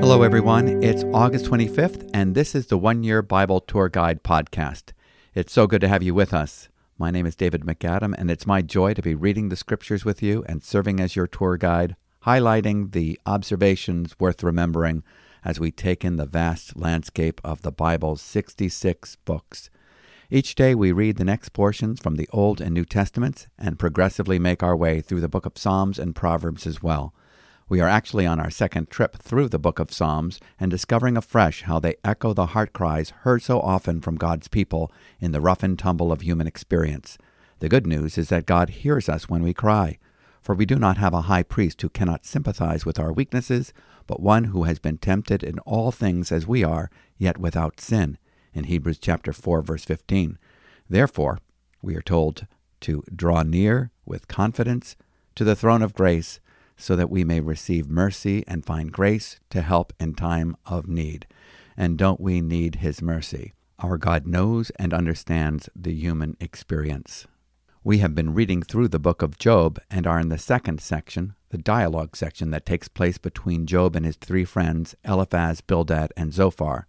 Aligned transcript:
Hello, 0.00 0.22
everyone. 0.22 0.82
It's 0.82 1.04
August 1.14 1.44
25th, 1.44 2.10
and 2.12 2.34
this 2.34 2.56
is 2.56 2.66
the 2.66 2.76
One 2.76 3.04
Year 3.04 3.22
Bible 3.22 3.60
Tour 3.60 3.88
Guide 3.88 4.24
podcast. 4.24 4.90
It's 5.36 5.52
so 5.52 5.68
good 5.68 5.80
to 5.82 5.86
have 5.86 6.02
you 6.02 6.12
with 6.12 6.34
us. 6.34 6.68
My 6.98 7.12
name 7.12 7.24
is 7.24 7.36
David 7.36 7.60
MacAdam, 7.60 8.16
and 8.18 8.32
it's 8.32 8.48
my 8.48 8.62
joy 8.62 8.94
to 8.94 9.02
be 9.02 9.14
reading 9.14 9.48
the 9.48 9.54
scriptures 9.54 10.04
with 10.04 10.24
you 10.24 10.44
and 10.48 10.64
serving 10.64 10.98
as 10.98 11.14
your 11.14 11.28
tour 11.28 11.56
guide, 11.56 11.94
highlighting 12.26 12.90
the 12.90 13.16
observations 13.24 14.18
worth 14.18 14.42
remembering 14.42 15.04
as 15.44 15.60
we 15.60 15.70
take 15.70 16.04
in 16.04 16.16
the 16.16 16.26
vast 16.26 16.76
landscape 16.76 17.40
of 17.44 17.62
the 17.62 17.70
Bible's 17.70 18.22
66 18.22 19.14
books. 19.24 19.70
Each 20.30 20.54
day 20.54 20.74
we 20.74 20.92
read 20.92 21.16
the 21.16 21.24
next 21.24 21.54
portions 21.54 22.00
from 22.00 22.16
the 22.16 22.28
Old 22.30 22.60
and 22.60 22.74
New 22.74 22.84
Testaments 22.84 23.46
and 23.58 23.78
progressively 23.78 24.38
make 24.38 24.62
our 24.62 24.76
way 24.76 25.00
through 25.00 25.20
the 25.20 25.28
book 25.28 25.46
of 25.46 25.56
Psalms 25.56 25.98
and 25.98 26.14
Proverbs 26.14 26.66
as 26.66 26.82
well. 26.82 27.14
We 27.66 27.80
are 27.80 27.88
actually 27.88 28.26
on 28.26 28.38
our 28.38 28.50
second 28.50 28.90
trip 28.90 29.16
through 29.16 29.48
the 29.48 29.58
book 29.58 29.78
of 29.78 29.90
Psalms 29.90 30.38
and 30.60 30.70
discovering 30.70 31.16
afresh 31.16 31.62
how 31.62 31.80
they 31.80 31.96
echo 32.04 32.34
the 32.34 32.48
heart 32.48 32.74
cries 32.74 33.08
heard 33.22 33.40
so 33.40 33.58
often 33.58 34.02
from 34.02 34.16
God's 34.16 34.48
people 34.48 34.92
in 35.18 35.32
the 35.32 35.40
rough 35.40 35.62
and 35.62 35.78
tumble 35.78 36.12
of 36.12 36.20
human 36.20 36.46
experience. 36.46 37.16
The 37.60 37.70
good 37.70 37.86
news 37.86 38.18
is 38.18 38.28
that 38.28 38.44
God 38.44 38.68
hears 38.68 39.08
us 39.08 39.30
when 39.30 39.42
we 39.42 39.54
cry, 39.54 39.96
for 40.42 40.54
we 40.54 40.66
do 40.66 40.76
not 40.76 40.98
have 40.98 41.14
a 41.14 41.22
high 41.22 41.42
priest 41.42 41.80
who 41.80 41.88
cannot 41.88 42.26
sympathize 42.26 42.84
with 42.84 42.98
our 42.98 43.14
weaknesses, 43.14 43.72
but 44.06 44.20
one 44.20 44.44
who 44.44 44.64
has 44.64 44.78
been 44.78 44.98
tempted 44.98 45.42
in 45.42 45.58
all 45.60 45.90
things 45.90 46.30
as 46.30 46.46
we 46.46 46.62
are, 46.62 46.90
yet 47.16 47.38
without 47.38 47.80
sin. 47.80 48.18
In 48.58 48.64
Hebrews 48.64 48.98
chapter 48.98 49.32
4 49.32 49.62
verse 49.62 49.84
15. 49.84 50.36
Therefore, 50.90 51.38
we 51.80 51.94
are 51.94 52.02
told 52.02 52.48
to 52.80 53.04
draw 53.14 53.44
near 53.44 53.92
with 54.04 54.26
confidence 54.26 54.96
to 55.36 55.44
the 55.44 55.54
throne 55.54 55.80
of 55.80 55.94
grace 55.94 56.40
so 56.76 56.96
that 56.96 57.08
we 57.08 57.22
may 57.22 57.38
receive 57.38 57.88
mercy 57.88 58.42
and 58.48 58.66
find 58.66 58.90
grace 58.90 59.38
to 59.50 59.62
help 59.62 59.92
in 60.00 60.14
time 60.14 60.56
of 60.66 60.88
need. 60.88 61.28
And 61.76 61.96
don't 61.96 62.20
we 62.20 62.40
need 62.40 62.76
His 62.76 63.00
mercy? 63.00 63.52
Our 63.78 63.96
God 63.96 64.26
knows 64.26 64.70
and 64.70 64.92
understands 64.92 65.68
the 65.76 65.94
human 65.94 66.36
experience. 66.40 67.28
We 67.84 67.98
have 67.98 68.16
been 68.16 68.34
reading 68.34 68.62
through 68.62 68.88
the 68.88 68.98
book 68.98 69.22
of 69.22 69.38
Job 69.38 69.78
and 69.88 70.04
are 70.04 70.18
in 70.18 70.30
the 70.30 70.36
second 70.36 70.80
section, 70.80 71.34
the 71.50 71.58
dialogue 71.58 72.16
section 72.16 72.50
that 72.50 72.66
takes 72.66 72.88
place 72.88 73.18
between 73.18 73.66
Job 73.66 73.94
and 73.94 74.04
his 74.04 74.16
three 74.16 74.44
friends, 74.44 74.96
Eliphaz, 75.04 75.60
Bildad, 75.60 76.12
and 76.16 76.34
Zophar. 76.34 76.88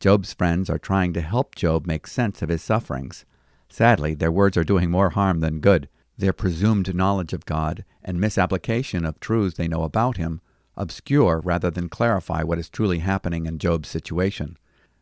Job's 0.00 0.32
friends 0.32 0.70
are 0.70 0.78
trying 0.78 1.12
to 1.14 1.20
help 1.20 1.54
Job 1.54 1.86
make 1.86 2.06
sense 2.06 2.42
of 2.42 2.48
his 2.48 2.62
sufferings. 2.62 3.24
Sadly, 3.68 4.14
their 4.14 4.32
words 4.32 4.56
are 4.56 4.64
doing 4.64 4.90
more 4.90 5.10
harm 5.10 5.40
than 5.40 5.60
good. 5.60 5.88
Their 6.16 6.32
presumed 6.32 6.94
knowledge 6.94 7.32
of 7.32 7.44
God 7.44 7.84
and 8.02 8.20
misapplication 8.20 9.04
of 9.04 9.20
truths 9.20 9.56
they 9.56 9.68
know 9.68 9.84
about 9.84 10.16
Him 10.16 10.40
obscure 10.76 11.40
rather 11.44 11.70
than 11.70 11.88
clarify 11.88 12.42
what 12.42 12.58
is 12.58 12.70
truly 12.70 13.00
happening 13.00 13.46
in 13.46 13.58
Job's 13.58 13.88
situation. 13.88 14.56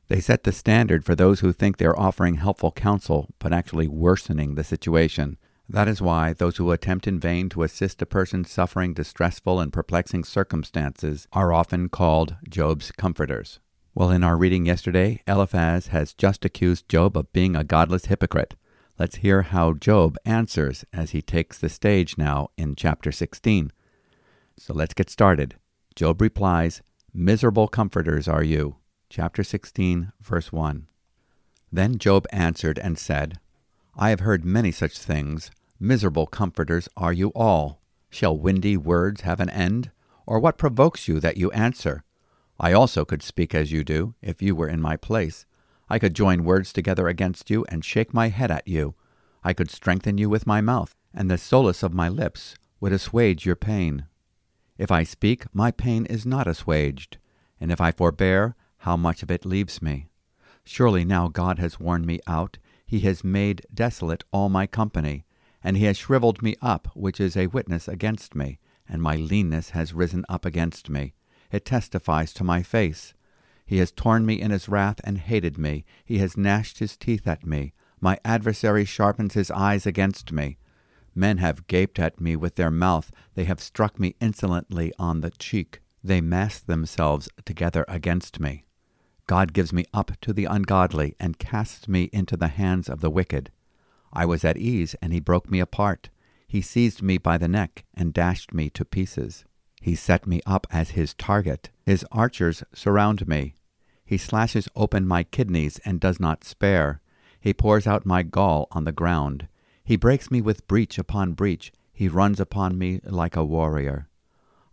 They 0.09 0.21
set 0.21 0.45
the 0.45 0.53
standard 0.53 1.05
for 1.05 1.15
those 1.15 1.41
who 1.41 1.53
think 1.53 1.77
they 1.77 1.85
are 1.85 1.99
offering 1.99 2.37
helpful 2.37 2.73
counsel 2.73 3.29
but 3.39 3.53
actually 3.53 3.89
worsening 3.89 4.55
the 4.55 4.65
situation. 4.65 5.37
That 5.69 5.89
is 5.89 6.01
why 6.01 6.33
those 6.33 6.57
who 6.57 6.71
attempt 6.71 7.07
in 7.07 7.19
vain 7.19 7.49
to 7.51 7.63
assist 7.63 8.01
a 8.01 8.07
person 8.07 8.45
suffering 8.45 8.95
distressful 8.95 9.61
and 9.61 9.73
perplexing 9.73 10.25
circumstances 10.25 11.27
are 11.33 11.53
often 11.53 11.89
called 11.89 12.37
Job's 12.49 12.93
comforters. 12.93 13.59
Well, 13.99 14.11
in 14.11 14.23
our 14.23 14.37
reading 14.37 14.67
yesterday, 14.67 15.23
Eliphaz 15.27 15.87
has 15.87 16.13
just 16.13 16.45
accused 16.45 16.87
Job 16.87 17.17
of 17.17 17.33
being 17.33 17.57
a 17.57 17.65
godless 17.65 18.05
hypocrite. 18.05 18.55
Let's 18.99 19.17
hear 19.17 19.41
how 19.41 19.73
Job 19.73 20.19
answers 20.27 20.85
as 20.93 21.13
he 21.13 21.23
takes 21.23 21.57
the 21.57 21.71
stage 21.71 22.19
now 22.19 22.51
in 22.59 22.75
chapter 22.75 23.11
16. 23.11 23.73
So 24.59 24.75
let's 24.75 24.93
get 24.93 25.09
started. 25.09 25.55
Job 25.95 26.21
replies, 26.21 26.83
Miserable 27.15 27.69
comforters 27.69 28.29
are 28.29 28.43
you. 28.43 28.77
Chapter 29.09 29.43
16, 29.43 30.13
verse 30.21 30.53
1. 30.53 30.89
Then 31.73 31.97
Job 31.97 32.27
answered 32.31 32.79
and 32.79 32.99
said, 32.99 33.41
I 33.95 34.11
have 34.11 34.21
heard 34.21 34.45
many 34.45 34.73
such 34.73 34.99
things. 34.99 35.51
Miserable 35.81 36.27
comforters 36.27 36.87
are 36.99 37.15
you 37.15 37.31
all. 37.35 37.81
Shall 38.11 38.37
windy 38.37 38.77
words 38.77 39.23
have 39.23 39.41
an 39.41 39.49
end? 39.49 39.91
Or 40.27 40.39
what 40.39 40.59
provokes 40.59 41.09
you 41.09 41.19
that 41.21 41.39
you 41.39 41.51
answer? 41.53 42.05
I 42.59 42.73
also 42.73 43.05
could 43.05 43.23
speak 43.23 43.55
as 43.55 43.71
you 43.71 43.85
do, 43.85 44.15
if 44.23 44.41
you 44.41 44.55
were 44.55 44.69
in 44.69 44.81
my 44.81 44.97
place. 44.97 45.45
I 45.89 45.99
could 45.99 46.15
join 46.15 46.45
words 46.45 46.73
together 46.73 47.07
against 47.07 47.51
you 47.51 47.65
and 47.69 47.85
shake 47.85 48.15
my 48.15 48.29
head 48.29 48.51
at 48.51 48.67
you. 48.67 48.95
I 49.45 49.53
could 49.53 49.71
strengthen 49.71 50.19
you 50.19 50.29
with 50.29 50.47
my 50.47 50.61
mouth, 50.61 50.95
and 51.15 51.31
the 51.31 51.39
solace 51.39 51.83
of 51.83 51.93
my 51.95 52.09
lips 52.09 52.57
would 52.81 52.93
assuage 52.93 53.47
your 53.47 53.57
pain. 53.57 54.07
If 54.79 54.91
I 54.91 55.05
speak, 55.05 55.45
my 55.55 55.71
pain 55.71 56.07
is 56.07 56.27
not 56.27 56.47
assuaged, 56.47 57.19
and 57.61 57.71
if 57.71 57.81
I 57.81 57.93
forbear, 57.93 58.57
how 58.79 58.97
much 58.97 59.23
of 59.23 59.31
it 59.31 59.47
leaves 59.47 59.81
me? 59.81 60.09
Surely 60.65 61.05
now 61.05 61.29
God 61.29 61.59
has 61.59 61.79
worn 61.79 62.05
me 62.05 62.21
out, 62.27 62.59
he 62.85 63.01
has 63.01 63.23
made 63.23 63.67
desolate 63.73 64.25
all 64.33 64.49
my 64.49 64.67
company, 64.67 65.25
and 65.63 65.77
he 65.77 65.85
has 65.85 65.97
shriveled 65.97 66.43
me 66.43 66.57
up, 66.61 66.89
which 66.95 67.21
is 67.21 67.37
a 67.37 67.47
witness 67.49 67.87
against 67.89 68.35
me, 68.35 68.59
and 68.89 69.03
my 69.03 69.17
leanness 69.17 69.71
has 69.71 69.93
risen 69.95 70.25
up 70.29 70.45
against 70.45 70.91
me. 70.91 71.15
It 71.51 71.65
testifies 71.65 72.33
to 72.35 72.45
my 72.45 72.63
face. 72.63 73.15
He 73.65 73.79
has 73.79 73.91
torn 73.91 74.25
me 74.25 74.41
in 74.41 74.51
his 74.51 74.69
wrath 74.69 75.01
and 75.05 75.19
hated 75.19 75.59
me. 75.59 75.85
He 76.05 76.19
has 76.19 76.37
gnashed 76.37 76.79
his 76.79 76.97
teeth 76.97 77.27
at 77.27 77.47
me. 77.47 77.73
My 78.01 78.19
adversary 78.25 78.85
sharpens 78.85 79.35
his 79.35 79.51
eyes 79.51 79.87
against 79.87 80.33
me. 80.33 80.59
Men 81.15 81.39
have 81.39 81.67
gaped 81.67 81.99
at 81.99 82.21
me 82.21 82.37
with 82.37 82.57
their 82.57 82.71
mouth. 82.71 83.11
They 83.35 83.45
have 83.45 83.61
struck 83.61 83.99
me 83.99 84.15
insolently 84.21 84.93
on 84.99 85.21
the 85.21 85.31
cheek. 85.31 85.81
They 86.05 86.21
mass 86.21 86.61
themselves 86.61 87.29
together 87.45 87.85
against 87.89 88.39
me. 88.39 88.65
God 89.27 89.53
gives 89.53 89.73
me 89.73 89.85
up 89.93 90.13
to 90.21 90.33
the 90.33 90.45
ungodly 90.45 91.17
and 91.19 91.39
casts 91.39 91.89
me 91.89 92.11
into 92.13 92.37
the 92.37 92.49
hands 92.49 92.89
of 92.89 93.01
the 93.01 93.11
wicked. 93.11 93.51
I 94.13 94.25
was 94.25 94.45
at 94.45 94.57
ease, 94.57 94.95
and 95.03 95.13
he 95.13 95.19
broke 95.19 95.51
me 95.51 95.59
apart. 95.59 96.11
He 96.47 96.61
seized 96.61 97.03
me 97.03 97.19
by 97.19 97.39
the 97.39 97.49
neck 97.49 97.85
and 97.93 98.15
dashed 98.15 98.55
me 98.55 98.71
to 98.71 98.85
pieces. 98.85 99.45
He 99.87 99.95
set 99.95 100.27
me 100.27 100.41
up 100.45 100.67
as 100.69 100.91
his 100.99 101.15
target. 101.15 101.71
His 101.85 102.05
archers 102.11 102.65
surround 102.75 103.29
me. 103.29 103.55
He 104.05 104.19
slashes 104.19 104.69
open 104.75 105.07
my 105.07 105.23
kidneys 105.23 105.79
and 105.85 106.01
does 106.01 106.19
not 106.19 106.43
spare. 106.43 107.01
He 107.39 107.55
pours 107.55 107.87
out 107.87 108.05
my 108.05 108.25
gall 108.25 108.67
on 108.73 108.83
the 108.83 108.91
ground. 108.91 109.47
He 109.85 109.95
breaks 109.95 110.29
me 110.29 110.41
with 110.41 110.67
breach 110.67 110.99
upon 110.99 111.35
breach. 111.35 111.73
He 111.93 112.09
runs 112.09 112.41
upon 112.41 112.77
me 112.77 112.99
like 113.05 113.37
a 113.37 113.45
warrior. 113.45 114.09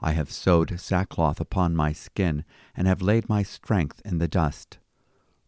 I 0.01 0.13
have 0.13 0.31
sewed 0.31 0.79
sackcloth 0.79 1.39
upon 1.39 1.75
my 1.75 1.93
skin, 1.93 2.43
and 2.75 2.87
have 2.87 3.03
laid 3.03 3.29
my 3.29 3.43
strength 3.43 4.01
in 4.03 4.17
the 4.17 4.27
dust. 4.27 4.79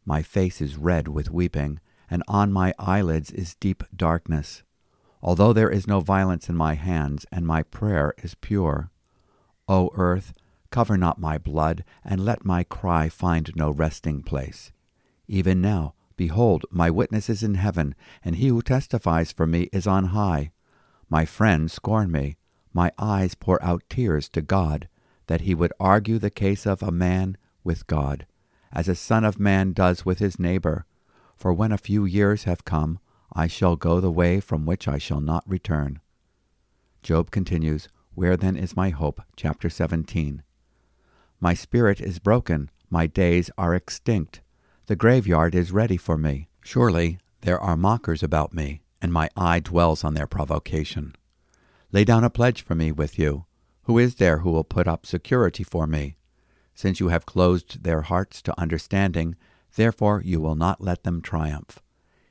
My 0.06 0.22
face 0.22 0.62
is 0.62 0.78
red 0.78 1.08
with 1.08 1.32
weeping, 1.32 1.80
and 2.08 2.22
on 2.28 2.54
my 2.54 2.76
eyelids 2.78 3.32
is 3.32 3.56
deep 3.56 3.84
darkness. 3.96 4.62
Although 5.24 5.54
there 5.54 5.72
is 5.72 5.88
no 5.88 6.02
violence 6.02 6.50
in 6.50 6.56
my 6.56 6.76
hands, 6.76 7.26
and 7.32 7.48
my 7.48 7.64
prayer 7.64 8.14
is 8.22 8.36
pure. 8.36 8.92
O 9.68 9.90
earth, 9.96 10.34
cover 10.70 10.98
not 10.98 11.20
my 11.20 11.38
blood, 11.38 11.84
and 12.04 12.24
let 12.24 12.46
my 12.46 12.64
cry 12.64 13.10
find 13.10 13.52
no 13.56 13.72
resting 13.72 14.22
place. 14.22 14.72
Even 15.28 15.62
now, 15.62 15.94
behold, 16.16 16.66
my 16.70 16.90
witness 16.90 17.30
is 17.30 17.44
in 17.44 17.56
heaven, 17.56 17.96
and 18.24 18.36
he 18.36 18.48
who 18.48 18.62
testifies 18.62 19.32
for 19.32 19.48
me 19.48 19.70
is 19.74 19.88
on 19.88 20.06
high. 20.06 20.52
My 21.10 21.26
friends 21.26 21.74
scorn 21.74 22.12
me. 22.12 22.38
My 22.74 22.92
eyes 22.98 23.36
pour 23.36 23.64
out 23.64 23.84
tears 23.90 24.28
to 24.30 24.42
God, 24.42 24.90
that 25.28 25.42
he 25.42 25.56
would 25.56 25.72
argue 25.80 26.20
the 26.20 26.30
case 26.30 26.66
of 26.66 26.84
a 26.84 26.92
man 26.92 27.38
with 27.64 27.88
God, 27.88 28.28
as 28.72 28.90
a 28.90 28.96
son 28.96 29.24
of 29.24 29.40
man 29.40 29.72
does 29.72 30.06
with 30.06 30.20
his 30.20 30.38
neighbor. 30.38 30.86
For 31.38 31.54
when 31.54 31.72
a 31.72 31.78
few 31.78 32.06
years 32.06 32.44
have 32.44 32.66
come, 32.66 33.00
I 33.34 33.48
shall 33.48 33.76
go 33.76 34.00
the 34.00 34.12
way 34.12 34.40
from 34.40 34.66
which 34.66 34.88
I 34.88 34.98
shall 34.98 35.22
not 35.22 35.44
return. 35.48 36.00
Job 37.02 37.32
continues, 37.32 37.88
where 38.16 38.38
then 38.38 38.56
is 38.56 38.76
my 38.76 38.90
hope? 38.90 39.22
Chapter 39.36 39.70
17. 39.70 40.42
My 41.40 41.54
spirit 41.54 42.00
is 42.02 42.20
broken, 42.20 42.72
my 42.90 43.08
days 43.08 43.52
are 43.58 43.76
extinct. 43.76 44.42
The 44.88 44.96
graveyard 44.96 45.54
is 45.54 45.72
ready 45.72 45.98
for 45.98 46.18
me. 46.18 46.48
Surely 46.64 47.20
there 47.42 47.60
are 47.60 47.76
mockers 47.76 48.24
about 48.24 48.54
me, 48.54 48.82
and 49.02 49.12
my 49.12 49.30
eye 49.36 49.60
dwells 49.60 50.04
on 50.04 50.14
their 50.14 50.28
provocation. 50.28 51.16
Lay 51.92 52.04
down 52.04 52.24
a 52.24 52.30
pledge 52.30 52.64
for 52.64 52.74
me 52.74 52.92
with 52.92 53.20
you. 53.20 53.46
Who 53.84 54.00
is 54.00 54.16
there 54.16 54.40
who 54.40 54.52
will 54.52 54.64
put 54.64 54.88
up 54.88 55.06
security 55.06 55.64
for 55.64 55.86
me? 55.86 56.18
Since 56.74 57.00
you 57.00 57.10
have 57.10 57.26
closed 57.26 57.84
their 57.84 58.02
hearts 58.02 58.42
to 58.44 58.60
understanding, 58.60 59.36
therefore 59.76 60.22
you 60.24 60.40
will 60.42 60.56
not 60.56 60.82
let 60.82 61.04
them 61.04 61.22
triumph. 61.22 61.80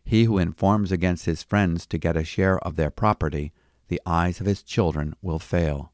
He 0.04 0.24
who 0.24 0.38
informs 0.38 0.92
against 0.92 1.26
his 1.26 1.42
friends 1.42 1.86
to 1.86 1.98
get 1.98 2.16
a 2.16 2.24
share 2.24 2.58
of 2.58 2.76
their 2.76 2.90
property 2.90 3.52
the 3.94 4.02
eyes 4.04 4.40
of 4.40 4.46
his 4.46 4.64
children 4.64 5.14
will 5.22 5.38
fail. 5.38 5.92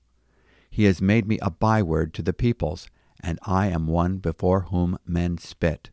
He 0.70 0.84
has 0.84 1.02
made 1.02 1.28
me 1.28 1.38
a 1.42 1.50
byword 1.50 2.14
to 2.14 2.22
the 2.22 2.32
peoples, 2.32 2.88
and 3.22 3.38
I 3.42 3.66
am 3.66 3.86
one 3.86 4.16
before 4.16 4.62
whom 4.70 4.96
men 5.04 5.36
spit. 5.36 5.90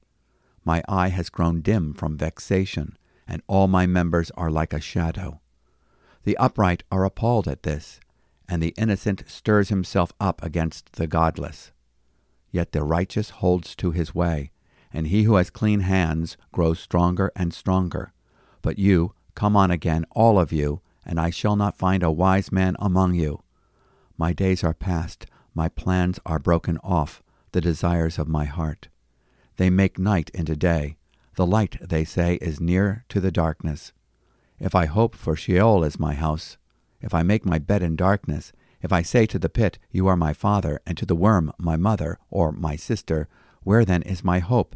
My 0.64 0.82
eye 0.88 1.10
has 1.10 1.30
grown 1.30 1.60
dim 1.60 1.94
from 1.94 2.18
vexation, 2.18 2.98
and 3.28 3.42
all 3.46 3.68
my 3.68 3.86
members 3.86 4.32
are 4.38 4.50
like 4.50 4.72
a 4.72 4.80
shadow. 4.80 5.42
The 6.24 6.38
upright 6.38 6.84
are 6.90 7.04
appalled 7.04 7.46
at 7.46 7.64
this, 7.64 8.00
and 8.48 8.64
the 8.64 8.74
innocent 8.78 9.24
stirs 9.28 9.68
himself 9.68 10.14
up 10.18 10.42
against 10.42 10.94
the 10.94 11.08
godless. 11.08 11.74
Yet 12.52 12.72
the 12.72 12.84
righteous 12.84 13.32
holds 13.32 13.76
to 13.76 13.92
his 13.92 14.16
way, 14.16 14.52
and 14.94 15.08
he 15.08 15.24
who 15.24 15.36
has 15.36 15.50
clean 15.50 15.82
hands 15.82 16.38
grows 16.54 16.80
stronger 16.80 17.34
and 17.36 17.54
stronger. 17.54 18.14
But 18.62 18.80
you, 18.80 19.14
come 19.36 19.58
on 19.58 19.72
again, 19.72 20.06
all 20.12 20.40
of 20.40 20.54
you, 20.54 20.82
and 21.08 21.20
I 21.20 21.32
shall 21.32 21.56
not 21.56 21.78
find 21.78 22.04
a 22.04 22.12
wise 22.12 22.52
man 22.52 22.76
among 22.78 23.16
you. 23.16 23.42
My 24.18 24.34
days 24.34 24.64
are 24.64 24.74
past, 24.74 25.26
my 25.56 25.70
plans 25.70 26.20
are 26.26 26.38
broken 26.38 26.78
off, 26.84 27.24
the 27.54 27.62
desires 27.62 28.20
of 28.20 28.28
my 28.28 28.46
heart. 28.46 28.90
They 29.56 29.72
make 29.72 29.98
night 29.98 30.30
into 30.34 30.56
day. 30.56 30.98
The 31.36 31.48
light, 31.48 31.78
they 31.82 32.04
say, 32.04 32.36
is 32.42 32.60
near 32.60 33.06
to 33.10 33.20
the 33.20 33.32
darkness. 33.32 33.94
If 34.60 34.76
I 34.76 34.86
hope 34.86 35.16
for 35.16 35.36
Sheol 35.36 35.84
as 35.86 36.00
my 36.00 36.14
house, 36.14 36.58
if 37.02 37.14
I 37.14 37.24
make 37.24 37.46
my 37.46 37.58
bed 37.58 37.82
in 37.82 37.96
darkness, 37.96 38.52
if 38.82 38.92
I 38.92 39.02
say 39.02 39.26
to 39.28 39.40
the 39.40 39.50
pit, 39.50 39.80
You 39.92 40.08
are 40.08 40.18
my 40.18 40.34
father, 40.34 40.82
and 40.86 40.98
to 40.98 41.06
the 41.06 41.16
worm, 41.16 41.52
My 41.58 41.78
mother, 41.78 42.20
or 42.30 42.52
my 42.52 42.76
sister, 42.76 43.28
where 43.64 43.86
then 43.86 44.02
is 44.04 44.24
my 44.24 44.40
hope? 44.40 44.76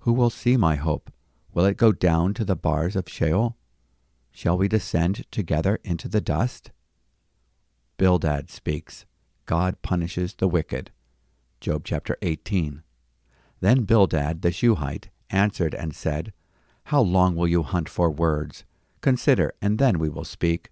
Who 0.00 0.12
will 0.12 0.30
see 0.30 0.56
my 0.56 0.76
hope? 0.76 1.10
Will 1.52 1.64
it 1.64 1.76
go 1.76 1.92
down 1.92 2.34
to 2.34 2.44
the 2.44 2.56
bars 2.56 2.96
of 2.96 3.08
Sheol? 3.08 3.56
Shall 4.38 4.56
we 4.56 4.68
descend 4.68 5.24
together 5.32 5.80
into 5.82 6.06
the 6.06 6.20
dust? 6.20 6.70
Bildad 7.96 8.50
speaks. 8.50 9.04
God 9.46 9.82
punishes 9.82 10.32
the 10.34 10.46
wicked. 10.46 10.92
Job 11.60 11.82
chapter 11.84 12.16
18. 12.22 12.84
Then 13.60 13.82
Bildad 13.82 14.42
the 14.42 14.52
Shuhite 14.52 15.08
answered 15.28 15.74
and 15.74 15.92
said, 15.92 16.32
How 16.84 17.00
long 17.00 17.34
will 17.34 17.48
you 17.48 17.64
hunt 17.64 17.88
for 17.88 18.12
words? 18.12 18.64
Consider, 19.00 19.54
and 19.60 19.80
then 19.80 19.98
we 19.98 20.08
will 20.08 20.22
speak. 20.22 20.70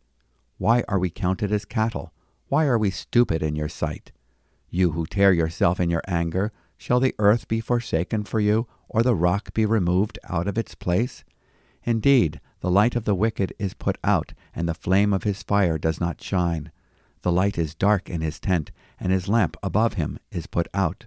Why 0.58 0.84
are 0.86 1.00
we 1.00 1.10
counted 1.10 1.50
as 1.50 1.64
cattle? 1.64 2.12
Why 2.46 2.66
are 2.66 2.78
we 2.78 2.90
stupid 2.90 3.42
in 3.42 3.56
your 3.56 3.68
sight? 3.68 4.12
You 4.70 4.92
who 4.92 5.06
tear 5.06 5.32
yourself 5.32 5.80
in 5.80 5.90
your 5.90 6.04
anger, 6.06 6.52
shall 6.78 7.00
the 7.00 7.16
earth 7.18 7.48
be 7.48 7.58
forsaken 7.58 8.22
for 8.26 8.38
you, 8.38 8.68
or 8.88 9.02
the 9.02 9.16
rock 9.16 9.52
be 9.54 9.66
removed 9.66 10.20
out 10.28 10.46
of 10.46 10.56
its 10.56 10.76
place? 10.76 11.24
Indeed, 11.82 12.40
the 12.60 12.70
light 12.70 12.96
of 12.96 13.04
the 13.04 13.14
wicked 13.14 13.52
is 13.58 13.74
put 13.74 13.98
out, 14.02 14.32
and 14.54 14.68
the 14.68 14.74
flame 14.74 15.12
of 15.12 15.24
his 15.24 15.42
fire 15.42 15.78
does 15.78 16.00
not 16.00 16.22
shine. 16.22 16.70
The 17.22 17.32
light 17.32 17.58
is 17.58 17.74
dark 17.74 18.08
in 18.08 18.20
his 18.20 18.40
tent, 18.40 18.70
and 18.98 19.12
his 19.12 19.28
lamp 19.28 19.56
above 19.62 19.94
him 19.94 20.18
is 20.30 20.46
put 20.46 20.68
out. 20.72 21.06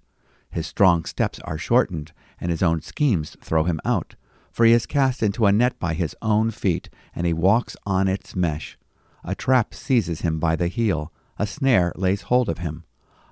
His 0.51 0.67
strong 0.67 1.05
steps 1.05 1.39
are 1.41 1.57
shortened, 1.57 2.11
and 2.39 2.51
his 2.51 2.63
own 2.63 2.81
schemes 2.81 3.35
throw 3.41 3.63
him 3.63 3.79
out. 3.85 4.15
For 4.51 4.65
he 4.65 4.73
is 4.73 4.85
cast 4.85 5.23
into 5.23 5.45
a 5.45 5.51
net 5.51 5.79
by 5.79 5.93
his 5.93 6.15
own 6.21 6.51
feet, 6.51 6.89
and 7.15 7.25
he 7.25 7.33
walks 7.33 7.77
on 7.85 8.07
its 8.07 8.35
mesh. 8.35 8.77
A 9.23 9.35
trap 9.35 9.73
seizes 9.73 10.21
him 10.21 10.39
by 10.39 10.55
the 10.55 10.67
heel, 10.67 11.11
a 11.37 11.47
snare 11.47 11.93
lays 11.95 12.23
hold 12.23 12.49
of 12.49 12.57
him. 12.57 12.83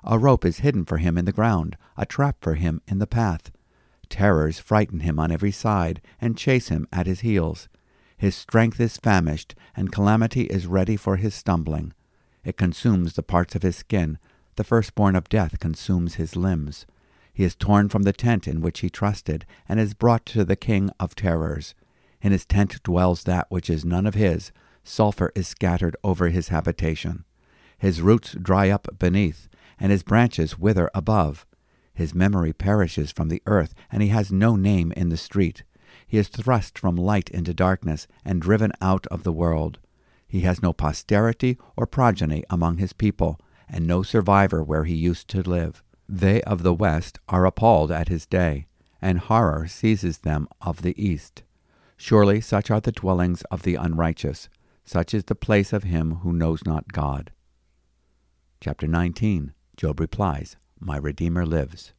A 0.03 0.17
rope 0.17 0.45
is 0.45 0.59
hidden 0.59 0.85
for 0.85 0.97
him 0.97 1.17
in 1.17 1.25
the 1.25 1.31
ground, 1.31 1.75
a 1.97 2.05
trap 2.05 2.37
for 2.41 2.55
him 2.55 2.81
in 2.87 2.99
the 2.99 3.07
path. 3.07 3.51
Terrors 4.09 4.59
frighten 4.59 5.01
him 5.01 5.19
on 5.19 5.31
every 5.31 5.51
side, 5.51 6.01
and 6.21 6.37
chase 6.37 6.69
him 6.69 6.87
at 6.93 7.07
his 7.07 7.21
heels. 7.21 7.67
His 8.17 8.35
strength 8.35 8.79
is 8.79 8.97
famished, 8.97 9.55
and 9.75 9.91
calamity 9.91 10.43
is 10.43 10.67
ready 10.67 10.97
for 10.97 11.17
his 11.17 11.35
stumbling. 11.35 11.93
It 12.43 12.57
consumes 12.57 13.13
the 13.13 13.23
parts 13.23 13.55
of 13.55 13.61
his 13.61 13.75
skin, 13.75 14.17
the 14.57 14.63
firstborn 14.63 15.15
of 15.15 15.29
death 15.29 15.59
consumes 15.59 16.15
his 16.15 16.35
limbs. 16.35 16.87
He 17.31 17.43
is 17.43 17.55
torn 17.55 17.89
from 17.89 18.01
the 18.03 18.13
tent 18.13 18.47
in 18.47 18.59
which 18.59 18.79
he 18.79 18.89
trusted, 18.89 19.45
and 19.69 19.79
is 19.79 19.93
brought 19.93 20.25
to 20.27 20.43
the 20.43 20.55
king 20.55 20.89
of 20.99 21.13
terrors. 21.13 21.75
In 22.21 22.31
his 22.31 22.45
tent 22.45 22.81
dwells 22.81 23.23
that 23.23 23.45
which 23.49 23.69
is 23.69 23.85
none 23.85 24.07
of 24.07 24.15
his. 24.15 24.51
Sulphur 24.83 25.31
is 25.35 25.47
scattered 25.47 25.95
over 26.03 26.29
his 26.29 26.47
habitation. 26.47 27.23
His 27.77 28.01
roots 28.01 28.33
dry 28.33 28.71
up 28.71 28.87
beneath, 28.97 29.47
and 29.79 29.91
his 29.91 30.01
branches 30.01 30.57
wither 30.57 30.89
above. 30.95 31.45
His 31.93 32.15
memory 32.15 32.53
perishes 32.53 33.11
from 33.11 33.29
the 33.29 33.43
earth, 33.45 33.75
and 33.91 34.01
he 34.01 34.09
has 34.09 34.31
no 34.31 34.55
name 34.55 34.91
in 34.97 35.09
the 35.09 35.17
street. 35.17 35.61
He 36.07 36.17
is 36.17 36.29
thrust 36.29 36.79
from 36.79 36.95
light 36.95 37.29
into 37.29 37.53
darkness, 37.53 38.07
and 38.23 38.41
driven 38.41 38.71
out 38.81 39.05
of 39.07 39.23
the 39.23 39.33
world. 39.33 39.79
He 40.25 40.41
has 40.41 40.61
no 40.61 40.71
posterity 40.71 41.57
or 41.75 41.85
progeny 41.85 42.43
among 42.49 42.77
his 42.77 42.93
people, 42.93 43.39
and 43.67 43.85
no 43.85 44.03
survivor 44.03 44.63
where 44.63 44.85
he 44.85 44.95
used 44.95 45.27
to 45.29 45.41
live. 45.41 45.83
They 46.07 46.41
of 46.43 46.63
the 46.63 46.73
west 46.73 47.19
are 47.27 47.45
appalled 47.45 47.91
at 47.91 48.07
his 48.07 48.25
day, 48.25 48.67
and 49.01 49.19
horror 49.19 49.67
seizes 49.67 50.19
them 50.19 50.47
of 50.61 50.81
the 50.81 50.99
east. 51.01 51.43
Surely 51.97 52.39
such 52.39 52.71
are 52.71 52.79
the 52.79 52.91
dwellings 52.91 53.41
of 53.51 53.63
the 53.63 53.75
unrighteous, 53.75 54.47
such 54.85 55.13
is 55.13 55.25
the 55.25 55.35
place 55.35 55.73
of 55.73 55.83
him 55.83 56.15
who 56.21 56.31
knows 56.31 56.63
not 56.65 56.93
God. 56.93 57.31
Chapter 58.61 58.87
19 58.87 59.53
Job 59.75 59.99
replies, 59.99 60.55
My 60.79 60.97
Redeemer 60.97 61.45
lives. 61.45 61.93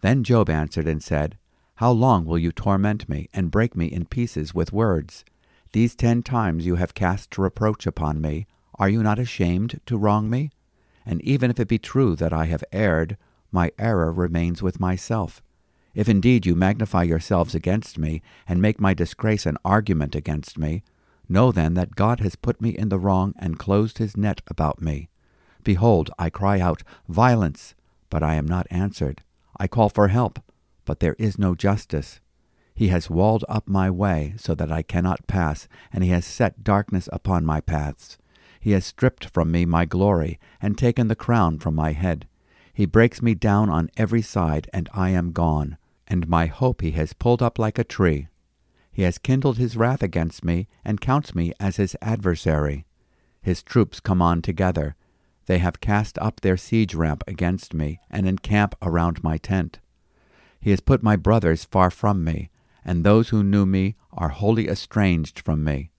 Then 0.00 0.24
Job 0.24 0.48
answered 0.48 0.88
and 0.88 1.02
said, 1.02 1.38
How 1.76 1.90
long 1.90 2.24
will 2.24 2.38
you 2.38 2.52
torment 2.52 3.08
me 3.08 3.28
and 3.32 3.50
break 3.50 3.74
me 3.74 3.86
in 3.86 4.04
pieces 4.04 4.54
with 4.54 4.72
words? 4.72 5.24
These 5.72 5.96
ten 5.96 6.22
times 6.22 6.66
you 6.66 6.76
have 6.76 6.94
cast 6.94 7.38
reproach 7.38 7.86
upon 7.86 8.20
me. 8.20 8.46
Are 8.78 8.88
you 8.88 9.02
not 9.02 9.18
ashamed 9.18 9.80
to 9.86 9.96
wrong 9.96 10.28
me? 10.28 10.50
And 11.06 11.20
even 11.22 11.50
if 11.50 11.58
it 11.58 11.68
be 11.68 11.78
true 11.78 12.14
that 12.16 12.32
I 12.32 12.44
have 12.44 12.62
erred, 12.72 13.16
my 13.50 13.72
error 13.78 14.12
remains 14.12 14.62
with 14.62 14.80
myself. 14.80 15.42
If 15.94 16.08
indeed 16.08 16.46
you 16.46 16.54
magnify 16.54 17.02
yourselves 17.02 17.54
against 17.54 17.98
me, 17.98 18.22
and 18.46 18.62
make 18.62 18.80
my 18.80 18.94
disgrace 18.94 19.46
an 19.46 19.58
argument 19.64 20.14
against 20.14 20.58
me, 20.58 20.82
know 21.28 21.52
then 21.52 21.74
that 21.74 21.96
God 21.96 22.20
has 22.20 22.36
put 22.36 22.60
me 22.60 22.70
in 22.70 22.88
the 22.88 22.98
wrong 22.98 23.34
and 23.38 23.58
closed 23.58 23.98
his 23.98 24.16
net 24.16 24.40
about 24.46 24.80
me. 24.80 25.08
Behold, 25.64 26.10
I 26.18 26.30
cry 26.30 26.60
out, 26.60 26.82
Violence! 27.08 27.74
But 28.10 28.22
I 28.22 28.34
am 28.34 28.46
not 28.46 28.66
answered. 28.70 29.22
I 29.56 29.66
call 29.66 29.88
for 29.88 30.08
help, 30.08 30.38
but 30.84 31.00
there 31.00 31.16
is 31.18 31.38
no 31.38 31.54
justice. 31.54 32.20
He 32.74 32.88
has 32.88 33.10
walled 33.10 33.44
up 33.48 33.68
my 33.68 33.90
way 33.90 34.34
so 34.36 34.54
that 34.54 34.72
I 34.72 34.82
cannot 34.82 35.26
pass, 35.26 35.68
and 35.92 36.02
he 36.02 36.10
has 36.10 36.24
set 36.24 36.64
darkness 36.64 37.08
upon 37.12 37.44
my 37.44 37.60
paths. 37.60 38.18
He 38.60 38.72
has 38.72 38.86
stripped 38.86 39.26
from 39.26 39.50
me 39.50 39.64
my 39.64 39.84
glory, 39.84 40.38
and 40.60 40.78
taken 40.78 41.08
the 41.08 41.16
crown 41.16 41.58
from 41.58 41.74
my 41.74 41.92
head. 41.92 42.26
He 42.72 42.86
breaks 42.86 43.20
me 43.20 43.34
down 43.34 43.68
on 43.68 43.90
every 43.96 44.22
side, 44.22 44.70
and 44.72 44.88
I 44.94 45.10
am 45.10 45.32
gone, 45.32 45.76
and 46.06 46.28
my 46.28 46.46
hope 46.46 46.80
he 46.80 46.92
has 46.92 47.12
pulled 47.12 47.42
up 47.42 47.58
like 47.58 47.78
a 47.78 47.84
tree. 47.84 48.28
He 48.90 49.02
has 49.02 49.18
kindled 49.18 49.58
his 49.58 49.76
wrath 49.76 50.02
against 50.02 50.44
me, 50.44 50.68
and 50.84 51.00
counts 51.00 51.34
me 51.34 51.52
as 51.60 51.76
his 51.76 51.96
adversary. 52.00 52.86
His 53.42 53.62
troops 53.62 54.00
come 54.00 54.22
on 54.22 54.40
together. 54.42 54.96
They 55.46 55.58
have 55.58 55.80
cast 55.80 56.18
up 56.20 56.40
their 56.40 56.56
siege 56.56 56.94
ramp 56.94 57.24
against 57.26 57.74
me, 57.74 58.00
and 58.10 58.26
encamp 58.26 58.74
around 58.80 59.24
my 59.24 59.38
tent. 59.38 59.80
He 60.62 60.70
has 60.70 60.80
put 60.80 61.02
my 61.02 61.16
brothers 61.16 61.64
far 61.64 61.90
from 61.90 62.22
me, 62.22 62.48
and 62.84 63.02
those 63.02 63.30
who 63.30 63.42
knew 63.42 63.66
me 63.66 63.96
are 64.12 64.28
wholly 64.28 64.68
estranged 64.68 65.40
from 65.40 65.64
me. 65.64 65.90